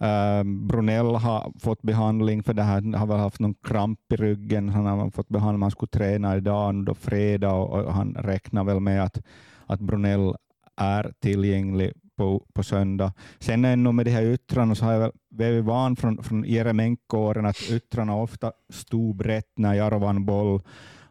Uh, 0.02 0.42
Brunell 0.44 1.14
har 1.14 1.52
fått 1.60 1.82
behandling 1.82 2.42
för 2.42 2.54
det 2.54 2.62
här, 2.62 2.74
han 2.74 2.94
har 2.94 3.06
väl 3.06 3.18
haft 3.18 3.40
någon 3.40 3.54
kramp 3.54 4.12
i 4.12 4.16
ryggen, 4.16 4.68
han 4.68 4.86
har 4.86 5.10
fått 5.10 5.28
behandling, 5.28 5.62
han 5.62 5.70
skulle 5.70 5.88
träna 5.88 6.36
idag, 6.36 6.84
då 6.84 6.94
fredag, 6.94 7.52
och, 7.52 7.84
och 7.84 7.94
han 7.94 8.14
räknar 8.14 8.64
väl 8.64 8.80
med 8.80 9.02
att, 9.02 9.22
att 9.66 9.80
Brunell 9.80 10.34
är 10.76 11.12
tillgänglig 11.20 11.92
på, 12.16 12.46
på 12.54 12.62
söndag. 12.62 13.12
Sen 13.38 13.64
ännu 13.64 13.92
med 13.92 14.06
de 14.06 14.10
här 14.10 14.22
yttrarna 14.22 14.74
så 14.74 14.84
har 14.84 14.92
jag 14.92 15.12
blivit 15.30 15.64
van 15.64 15.96
från, 15.96 16.22
från 16.22 16.44
Jeremenko-åren 16.44 17.46
att 17.46 17.70
yttrarna 17.70 18.16
ofta 18.16 18.52
stod 18.72 19.16
brett 19.16 19.52
när 19.56 19.74
jag 19.74 20.00
vann 20.00 20.24
boll. 20.24 20.62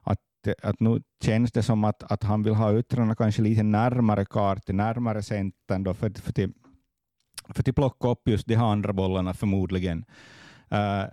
Att, 0.03 0.19
att 0.63 0.79
nu 0.79 1.01
känns 1.23 1.51
det 1.51 1.63
som 1.63 1.83
att, 1.83 2.11
att 2.11 2.23
han 2.23 2.43
vill 2.43 2.53
ha 2.53 2.79
yttrarna 2.79 3.15
kanske 3.15 3.41
lite 3.41 3.63
närmare 3.63 4.25
kartan, 4.25 4.77
närmare 4.77 5.23
centern 5.23 5.83
då 5.83 5.93
för, 5.93 6.09
för, 6.09 6.33
till, 6.33 6.51
för 7.49 7.69
att 7.69 7.75
plocka 7.75 8.07
upp 8.07 8.27
just 8.29 8.47
de 8.47 8.55
här 8.55 8.65
andra 8.65 8.93
bollarna 8.93 9.33
förmodligen. 9.33 10.05
Uh, 10.71 11.05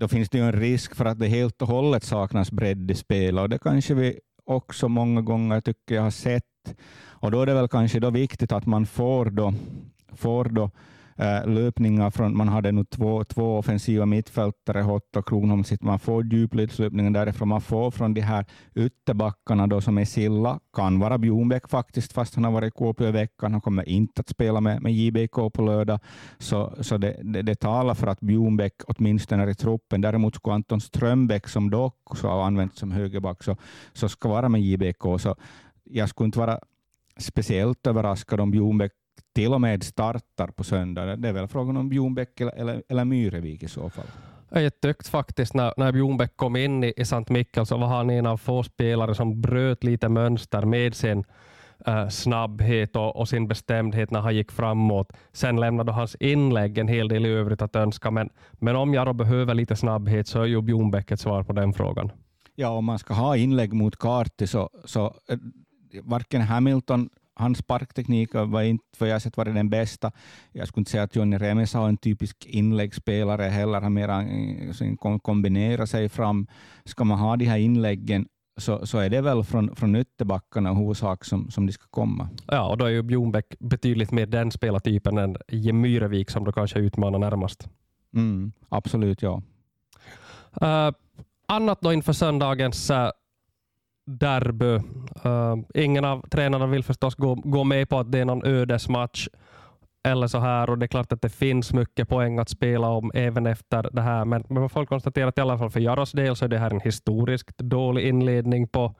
då 0.00 0.08
finns 0.08 0.28
det 0.28 0.38
ju 0.38 0.44
en 0.44 0.52
risk 0.52 0.94
för 0.94 1.04
att 1.04 1.18
det 1.18 1.26
helt 1.26 1.62
och 1.62 1.68
hållet 1.68 2.04
saknas 2.04 2.50
bredd 2.50 2.90
i 2.90 2.94
spelet 2.94 3.42
och 3.42 3.48
det 3.48 3.58
kanske 3.58 3.94
vi 3.94 4.20
också 4.44 4.88
många 4.88 5.20
gånger 5.20 5.60
tycker 5.60 5.94
jag 5.94 6.02
har 6.02 6.10
sett 6.10 6.49
och 7.02 7.30
då 7.30 7.42
är 7.42 7.46
det 7.46 7.54
väl 7.54 7.68
kanske 7.68 8.00
då 8.00 8.10
viktigt 8.10 8.52
att 8.52 8.66
man 8.66 8.86
får 8.86 9.30
då, 9.30 9.54
får 10.12 10.44
då 10.44 10.70
uh, 11.20 11.46
löpningar. 11.54 12.10
Från, 12.10 12.36
man 12.36 12.48
hade 12.48 12.72
nu 12.72 12.84
två, 12.84 13.24
två 13.24 13.58
offensiva 13.58 14.06
mittfältare, 14.06 14.82
Hott 14.82 15.16
och 15.16 15.28
Kronholm. 15.28 15.64
Man 15.80 15.98
får 15.98 16.24
djupledslöpningen 16.24 17.12
därifrån. 17.12 17.48
Man 17.48 17.60
får 17.60 17.90
från 17.90 18.14
de 18.14 18.20
här 18.20 18.46
ytterbackarna 18.74 19.66
då, 19.66 19.80
som 19.80 19.98
är 19.98 20.04
Silla, 20.04 20.60
kan 20.76 20.98
vara 20.98 21.18
Bjornbäck 21.18 21.68
faktiskt, 21.68 22.12
fast 22.12 22.34
han 22.34 22.44
har 22.44 22.52
varit 22.52 22.74
i 22.74 22.76
KP 22.78 23.08
i 23.08 23.10
veckan. 23.10 23.52
Han 23.52 23.60
kommer 23.60 23.88
inte 23.88 24.20
att 24.20 24.28
spela 24.28 24.60
med, 24.60 24.82
med 24.82 24.92
JBK 24.92 25.52
på 25.52 25.62
lördag, 25.62 26.00
så, 26.38 26.74
så 26.80 26.98
det, 26.98 27.16
det, 27.22 27.42
det 27.42 27.54
talar 27.54 27.94
för 27.94 28.06
att 28.06 28.20
Bjornbäck 28.20 28.74
åtminstone 28.86 29.42
är 29.42 29.48
i 29.48 29.54
truppen. 29.54 30.00
Däremot 30.00 30.34
ska 30.34 30.52
Anton 30.52 30.80
Strömbäck, 30.80 31.48
som 31.48 31.70
dock 31.70 31.96
också 32.04 32.28
har 32.28 32.42
använts 32.42 32.78
som 32.78 32.90
högerback, 32.90 33.42
så, 33.42 33.56
så 33.92 34.08
ska 34.08 34.28
vara 34.28 34.48
med 34.48 34.60
JBK. 34.60 35.02
Så 35.18 35.36
jag 35.92 36.08
skulle 36.08 36.26
inte 36.26 36.38
vara 36.38 36.60
speciellt 37.16 37.86
överraskad 37.86 38.40
om 38.40 38.50
Bjornbäck 38.50 38.92
till 39.32 39.54
och 39.54 39.60
med 39.60 39.82
startar 39.82 40.48
på 40.48 40.64
söndag. 40.64 41.16
Det 41.16 41.28
är 41.28 41.32
väl 41.32 41.48
frågan 41.48 41.76
om 41.76 41.88
Bjornbäck 41.88 42.40
eller, 42.40 42.82
eller, 42.88 43.04
Myrevik 43.04 43.62
i 43.62 43.68
så 43.68 43.90
fall. 43.90 44.06
Jag 44.48 44.80
tyckte 44.80 45.10
faktiskt 45.10 45.54
när, 45.54 45.74
när 45.76 45.92
Bjornbäck 45.92 46.36
kom 46.36 46.56
in 46.56 46.84
i, 46.84 46.92
i 46.96 47.04
Sankt 47.04 47.30
Mikkel 47.30 47.66
så 47.66 47.76
var 47.76 47.86
han 47.86 48.10
en 48.10 48.26
av 48.26 48.36
få 48.36 48.62
spelare 48.62 49.14
som 49.14 49.40
bröt 49.40 49.84
lite 49.84 50.08
mönster 50.08 50.62
med 50.62 50.94
sin 50.94 51.24
uh, 51.88 52.08
snabbhet 52.08 52.96
och, 52.96 53.16
och, 53.16 53.28
sin 53.28 53.48
bestämdhet 53.48 54.10
när 54.10 54.20
han 54.20 54.36
gick 54.36 54.52
framåt. 54.52 55.12
Sen 55.32 55.60
lämnade 55.60 55.92
hans 55.92 56.14
inlägg 56.14 56.78
en 56.78 56.88
hel 56.88 57.08
del 57.08 57.26
i 57.26 57.28
övrigt 57.28 57.62
att 57.62 57.76
önska, 57.76 58.10
men, 58.10 58.30
men 58.52 58.76
om 58.76 58.94
Jaro 58.94 59.12
behöver 59.12 59.54
lite 59.54 59.76
snabbhet 59.76 60.28
så 60.28 60.42
är 60.42 60.46
ju 60.46 60.62
Bjornbäck 60.62 61.10
ett 61.10 61.20
svar 61.20 61.42
på 61.42 61.52
den 61.52 61.72
frågan. 61.72 62.10
Ja, 62.54 62.68
om 62.68 62.84
man 62.84 62.98
ska 62.98 63.14
ha 63.14 63.36
inlägg 63.36 63.72
mot 63.72 63.96
Karti 63.96 64.46
så, 64.46 64.70
så 64.84 65.04
eh, 65.28 65.38
varken 66.02 66.40
Hamilton 66.40 67.10
hans 67.40 67.58
sparkteknik 67.58 68.34
var 68.34 68.62
inte 68.62 68.84
för 68.96 69.06
jag 69.06 69.22
sett 69.22 69.36
varit 69.36 69.54
den 69.54 69.70
bästa. 69.70 70.12
Jag 70.52 70.68
skulle 70.68 70.80
inte 70.80 70.90
säga 70.90 71.02
att 71.02 71.16
Johnny 71.16 71.38
Remes 71.38 71.74
har 71.74 71.88
en 71.88 71.96
typisk 71.96 72.46
inläggsspelare 72.46 73.42
heller. 73.42 73.80
Han 73.80 73.94
mera 73.94 74.22
eh, 74.22 75.18
kombinerar 75.22 75.86
sig 75.86 76.08
fram. 76.08 76.46
Ska 76.84 77.04
man 77.04 77.18
ha 77.18 77.36
de 77.36 77.44
här 77.44 77.58
inläggen 77.58 78.26
så, 78.56 78.86
så 78.86 78.98
är 78.98 79.10
det 79.10 79.20
väl 79.20 79.44
från, 79.44 79.76
från 79.76 79.96
ytterbackarna 79.96 80.74
huvudsak 80.74 81.24
som, 81.24 81.50
som 81.50 81.66
de 81.66 81.72
ska 81.72 81.86
komma. 81.90 82.28
Ja, 82.46 82.68
och 82.70 82.78
då 82.78 82.84
är 82.84 82.90
ju 82.90 83.02
Bjornbäck 83.02 83.54
betydligt 83.58 84.10
mer 84.10 84.26
den 84.26 84.50
spelartypen 84.50 85.18
än 85.18 85.36
Myrevik 85.80 86.30
som 86.30 86.44
då 86.44 86.52
kanske 86.52 86.78
utmanar 86.78 87.18
närmast. 87.18 87.68
Mm, 88.14 88.52
absolut, 88.68 89.22
ja. 89.22 89.42
Uh, 90.62 90.94
annat 91.48 91.80
då 91.80 91.92
inför 91.92 92.12
söndagens 92.12 92.90
uh, 92.90 93.10
derby. 94.18 94.74
Uh, 95.26 95.56
ingen 95.74 96.04
av 96.04 96.28
tränarna 96.28 96.66
vill 96.66 96.84
förstås 96.84 97.14
gå, 97.14 97.34
gå 97.34 97.64
med 97.64 97.88
på 97.88 97.98
att 97.98 98.12
det 98.12 98.18
är 98.18 98.24
någon 98.24 98.46
ödesmatch 98.46 99.28
eller 100.02 100.26
så 100.26 100.38
här. 100.38 100.70
Och 100.70 100.78
det 100.78 100.86
är 100.86 100.88
klart 100.88 101.12
att 101.12 101.22
det 101.22 101.28
finns 101.28 101.72
mycket 101.72 102.08
poäng 102.08 102.38
att 102.38 102.48
spela 102.48 102.88
om 102.88 103.10
även 103.14 103.46
efter 103.46 103.88
det 103.92 104.02
här. 104.02 104.24
Men 104.24 104.44
man 104.48 104.68
får 104.68 104.86
konstatera 104.86 105.28
att 105.28 105.38
i 105.38 105.40
alla 105.40 105.58
fall 105.58 105.70
för 105.70 105.80
Jaros 105.80 106.12
del 106.12 106.36
så 106.36 106.44
är 106.44 106.48
det 106.48 106.58
här 106.58 106.70
en 106.70 106.80
historiskt 106.80 107.58
dålig 107.58 108.08
inledning 108.08 108.68
på, 108.68 108.94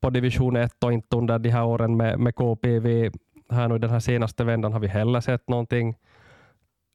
på 0.00 0.10
division 0.10 0.56
1 0.56 0.84
och 0.84 0.92
inte 0.92 1.16
under 1.16 1.38
de 1.38 1.50
här 1.50 1.64
åren 1.64 1.96
med, 1.96 2.18
med 2.18 2.34
KPV. 2.34 3.10
Här 3.50 3.68
nu 3.68 3.78
den 3.78 3.90
här 3.90 4.00
senaste 4.00 4.44
vändan 4.44 4.72
har 4.72 4.80
vi 4.80 4.88
heller 4.88 5.20
sett 5.20 5.48
någonting 5.48 5.96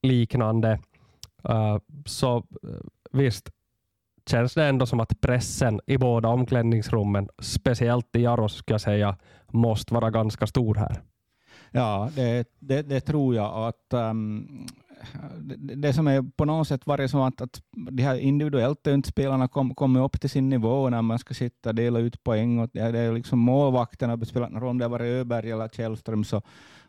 liknande. 0.03 0.79
Uh, 1.49 1.77
så 2.05 2.37
eh, 2.37 2.43
visst, 3.11 3.49
känns 4.29 4.53
det 4.53 4.65
ändå 4.65 4.86
som 4.86 4.99
att 4.99 5.21
pressen 5.21 5.79
i 5.88 5.97
båda 5.97 6.29
omklädningsrummen, 6.29 7.29
speciellt 7.39 8.15
i 8.15 8.21
Jaros, 8.21 8.55
ska 8.55 8.73
jag 8.73 8.81
säga, 8.81 9.17
måste 9.51 9.93
vara 9.93 10.10
ganska 10.10 10.47
stor 10.47 10.75
här. 10.75 11.01
Ja, 11.71 12.10
det, 12.15 12.47
det, 12.60 12.81
det 12.81 13.01
tror 13.01 13.36
jag. 13.36 13.67
att 13.67 13.93
um, 13.93 14.67
det, 15.39 15.75
det, 15.75 15.93
som 15.93 16.07
är 16.07 16.21
på 16.38 16.45
något 16.45 16.67
sätt 16.67 16.88
varit 16.88 17.12
som 17.12 17.21
att, 17.21 17.41
att 17.41 17.62
de 17.71 18.03
här 18.03 18.15
individuellt 18.15 18.88
inte 18.88 19.10
spelarna 19.10 19.47
kommit 19.47 19.77
kom 19.77 19.95
upp 19.95 20.21
till 20.21 20.29
sin 20.29 20.49
nivå 20.49 20.89
när 20.89 21.01
man 21.01 21.19
ska 21.19 21.34
sitta 21.34 21.69
och 21.69 21.75
dela 21.75 21.99
ut 21.99 22.23
poäng. 22.23 22.60
Och 22.60 22.69
det, 22.73 22.79
är 22.79 23.13
liksom 23.13 23.39
målvakterna 23.39 24.25
spelat 24.25 24.51
någon 24.51 24.62
roll, 24.62 24.69
om 24.69 24.77
det 24.77 24.86
har 24.86 24.89
varit 24.89 25.21
Öberg 25.21 25.51
eller 25.51 25.67
Källström, 25.67 26.23
så, 26.23 26.41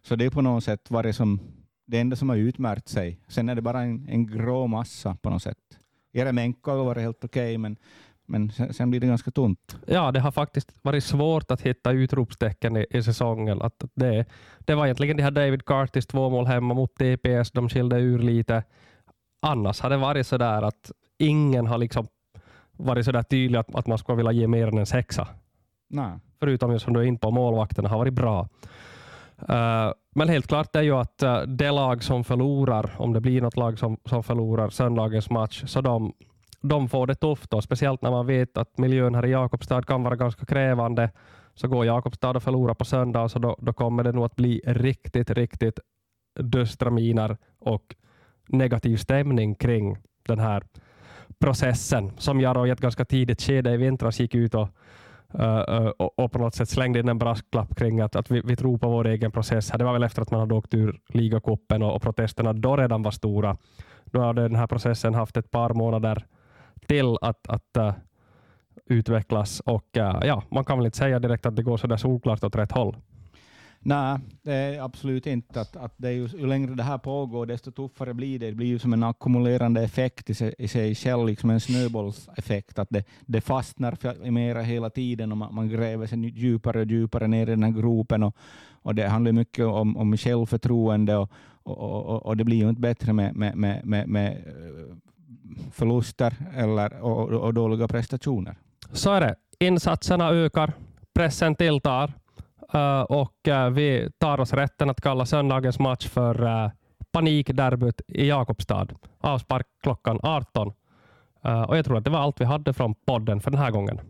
så 0.02 0.16
det 0.16 0.24
är 0.24 0.30
på 0.30 0.42
något 0.42 0.64
sätt 0.64 0.90
varit 0.90 1.16
som 1.16 1.40
det 1.86 1.98
enda 1.98 2.16
som 2.16 2.28
har 2.28 2.36
utmärkt 2.36 2.88
sig. 2.88 3.18
Sen 3.28 3.48
är 3.48 3.54
det 3.54 3.62
bara 3.62 3.82
en, 3.82 4.08
en 4.08 4.26
grå 4.26 4.66
massa 4.66 5.14
på 5.14 5.30
något 5.30 5.42
sätt. 5.42 5.78
Jeremenko 6.12 6.70
har 6.70 6.84
varit 6.84 7.02
helt 7.02 7.24
okej, 7.24 7.42
okay, 7.42 7.58
men, 7.58 7.76
men 8.26 8.50
sen, 8.50 8.74
sen, 8.74 8.90
blir 8.90 9.00
det 9.00 9.06
ganska 9.06 9.30
tunt. 9.30 9.76
Ja, 9.86 10.10
det 10.12 10.20
har 10.20 10.30
faktiskt 10.30 10.74
varit 10.82 11.04
svårt 11.04 11.50
att 11.50 11.60
hitta 11.60 11.92
utropstecken 11.92 12.76
i, 12.76 12.86
i 12.90 13.02
säsongen. 13.02 13.62
Att 13.62 13.84
det, 13.94 14.24
det 14.58 14.74
var 14.74 14.86
egentligen 14.86 15.16
de 15.16 15.22
här 15.22 15.30
David 15.30 15.64
Cartys 15.64 16.06
två 16.06 16.30
mål 16.30 16.46
hemma 16.46 16.74
mot 16.74 16.94
TPS, 16.94 17.50
de 17.50 17.68
skilde 17.68 18.00
ur 18.00 18.18
lite. 18.18 18.62
Annars 19.42 19.80
har 19.80 19.90
det 19.90 19.96
varit 19.96 20.26
så 20.26 20.38
där 20.38 20.62
att 20.62 20.90
ingen 21.18 21.66
har 21.66 21.78
liksom 21.78 22.06
varit 22.72 23.04
så 23.04 23.12
där 23.12 23.22
tydlig 23.22 23.58
att, 23.58 23.74
att 23.74 23.86
man 23.86 23.98
skulle 23.98 24.16
vilja 24.16 24.32
ge 24.32 24.46
mer 24.46 24.68
än 24.68 24.78
en 24.78 24.86
sexa. 24.86 25.28
Nej. 25.88 26.12
Förutom 26.40 26.72
just 26.72 26.84
som 26.84 26.94
du 26.94 27.00
är 27.00 27.04
in 27.04 27.18
på, 27.18 27.30
målvakterna 27.30 27.88
har 27.88 27.98
varit 27.98 28.14
bra. 28.14 28.48
Eh, 29.48 29.92
men 30.14 30.28
helt 30.28 30.46
klart 30.46 30.76
är 30.76 30.82
ju 30.82 30.92
att 30.92 31.22
eh, 31.22 31.40
det 31.40 31.70
lag 31.70 32.02
som 32.02 32.24
förlorar, 32.24 32.94
om 32.98 33.12
det 33.12 33.20
blir 33.20 33.40
något 33.40 33.56
lag 33.56 33.78
som, 33.78 33.98
som 34.04 34.22
förlorar 34.22 34.68
söndagens 34.68 35.30
match, 35.30 35.62
så 35.66 35.80
de, 35.80 36.12
de 36.60 36.88
får 36.88 37.06
det 37.06 37.14
tufft. 37.14 37.50
Då. 37.50 37.62
Speciellt 37.62 38.02
när 38.02 38.10
man 38.10 38.26
vet 38.26 38.56
att 38.56 38.78
miljön 38.78 39.14
här 39.14 39.26
i 39.26 39.30
Jakobstad 39.30 39.82
kan 39.82 40.02
vara 40.02 40.16
ganska 40.16 40.46
krävande. 40.46 41.10
Så 41.54 41.68
går 41.68 41.86
Jakobstad 41.86 42.30
och 42.30 42.42
förlorar 42.42 42.74
på 42.74 42.84
söndag, 42.84 43.28
så 43.28 43.38
då, 43.38 43.56
då 43.60 43.72
kommer 43.72 44.04
det 44.04 44.12
nog 44.12 44.24
att 44.24 44.36
bli 44.36 44.60
riktigt, 44.66 45.30
riktigt 45.30 45.80
dystra 46.40 46.90
miner 46.90 47.36
och 47.58 47.94
negativ 48.48 48.96
stämning 48.96 49.54
kring 49.54 49.96
den 50.26 50.38
här 50.38 50.62
processen 51.38 52.12
som 52.18 52.40
Jaro 52.40 52.66
i 52.66 52.70
ett 52.70 52.80
ganska 52.80 53.04
tidigt 53.04 53.42
skede 53.42 53.70
i 53.70 53.76
vintras 53.76 54.20
gick 54.20 54.34
ut 54.34 54.54
och 54.54 54.68
Uh, 55.40 55.86
och, 55.86 56.18
och, 56.18 56.32
på 56.32 56.38
något 56.38 56.54
sätt 56.54 56.68
slängde 56.68 57.00
in 57.00 57.08
en 57.08 57.18
brasklapp 57.18 57.76
kring 57.76 58.00
att, 58.00 58.16
att 58.16 58.30
vi, 58.30 58.40
vi 58.44 58.56
tror 58.56 58.78
på 58.78 58.88
vår 58.88 59.06
egen 59.06 59.32
process. 59.32 59.72
Det 59.78 59.84
var 59.84 59.92
väl 59.92 60.02
efter 60.02 60.22
att 60.22 60.30
man 60.30 60.40
hade 60.40 60.54
åkt 60.54 60.74
ur 60.74 61.00
ligacupen 61.08 61.82
och, 61.82 61.94
och 61.94 62.02
protesterna 62.02 62.52
då 62.52 62.76
redan 62.76 63.02
var 63.02 63.10
stora. 63.10 63.56
Då 64.04 64.20
hade 64.20 64.42
den 64.42 64.56
här 64.56 64.66
processen 64.66 65.14
haft 65.14 65.36
ett 65.36 65.50
par 65.50 65.70
månader 65.74 66.26
till 66.86 67.16
att, 67.20 67.48
att 67.48 67.76
uh, 67.78 67.92
utvecklas 68.86 69.60
och 69.60 69.96
uh, 69.96 70.18
ja, 70.22 70.42
man 70.50 70.64
kan 70.64 70.78
väl 70.78 70.86
inte 70.86 70.98
säga 70.98 71.18
direkt 71.18 71.46
att 71.46 71.56
det 71.56 71.62
går 71.62 71.76
så 71.76 71.86
där 71.86 71.96
solklart 71.96 72.44
åt 72.44 72.56
rätt 72.56 72.72
håll. 72.72 72.96
Nej, 73.84 74.18
det 74.42 74.52
är 74.52 74.80
absolut 74.80 75.26
inte. 75.26 75.60
Att, 75.60 75.76
att 75.76 75.94
det 75.96 76.08
är 76.08 76.12
ju, 76.12 76.26
ju 76.26 76.46
längre 76.46 76.74
det 76.74 76.82
här 76.82 76.98
pågår, 76.98 77.46
desto 77.46 77.72
tuffare 77.72 78.14
blir 78.14 78.38
det. 78.38 78.46
Det 78.46 78.54
blir 78.54 78.66
ju 78.66 78.78
som 78.78 78.92
en 78.92 79.02
ackumulerande 79.02 79.82
effekt 79.82 80.30
i 80.30 80.34
sig, 80.34 80.54
i 80.58 80.68
sig 80.68 80.94
själv, 80.94 81.26
liksom 81.26 81.50
en 81.50 81.60
snöbollseffekt. 81.60 82.78
Att 82.78 82.88
det, 82.90 83.04
det 83.20 83.40
fastnar 83.40 84.30
mera 84.30 84.62
hela 84.62 84.90
tiden 84.90 85.32
och 85.32 85.38
man, 85.38 85.54
man 85.54 85.68
gräver 85.68 86.06
sig 86.06 86.18
djupare 86.38 86.80
och 86.80 86.86
djupare 86.86 87.26
ner 87.26 87.46
i 87.46 87.50
den 87.50 87.62
här 87.62 87.70
gropen. 87.70 88.22
Och, 88.22 88.36
och 88.82 88.94
det 88.94 89.08
handlar 89.08 89.32
mycket 89.32 89.64
om, 89.64 89.96
om 89.96 90.16
självförtroende 90.16 91.16
och, 91.16 91.30
och, 91.62 92.04
och, 92.04 92.26
och, 92.26 92.36
det 92.36 92.44
blir 92.44 92.56
ju 92.56 92.68
inte 92.68 92.80
bättre 92.80 93.12
med, 93.12 93.36
med, 93.36 93.56
med, 93.56 93.86
med, 93.86 94.08
med 94.08 94.32
eh, 94.32 94.96
förluster 95.72 96.34
eller, 96.56 97.00
och, 97.00 97.28
och 97.28 97.54
dåliga 97.54 97.88
prestationer. 97.88 98.56
Så 98.92 99.12
är 99.12 99.20
det. 99.20 99.34
Insatserna 99.58 100.28
ökar, 100.30 100.72
pressen 101.14 101.54
tilltar 101.54 102.12
Eh, 102.74 103.00
och 103.00 103.48
eh, 103.48 103.70
vi 103.70 104.10
tar 104.18 104.40
oss 104.40 104.52
rätten 104.52 104.90
att 104.90 105.00
kalla 105.00 105.26
söndagens 105.26 105.78
match 105.78 106.08
för 106.08 106.42
uh, 106.42 106.70
panikderbyt 107.12 108.00
i 108.08 108.28
Jakobstad. 108.28 108.86
Avspark 109.20 109.66
klockan 109.82 110.20
18. 110.22 110.72
och 111.68 111.76
jag 111.76 111.84
tror 111.84 111.98
att 111.98 112.04
det 112.04 112.10
var 112.10 112.18
allt 112.18 112.40
vi 112.40 112.44
hade 112.44 112.72
från 112.72 112.94
podden 112.94 113.40
för 113.40 113.50
den 113.50 113.60
här 113.60 113.70
gången. 113.70 114.00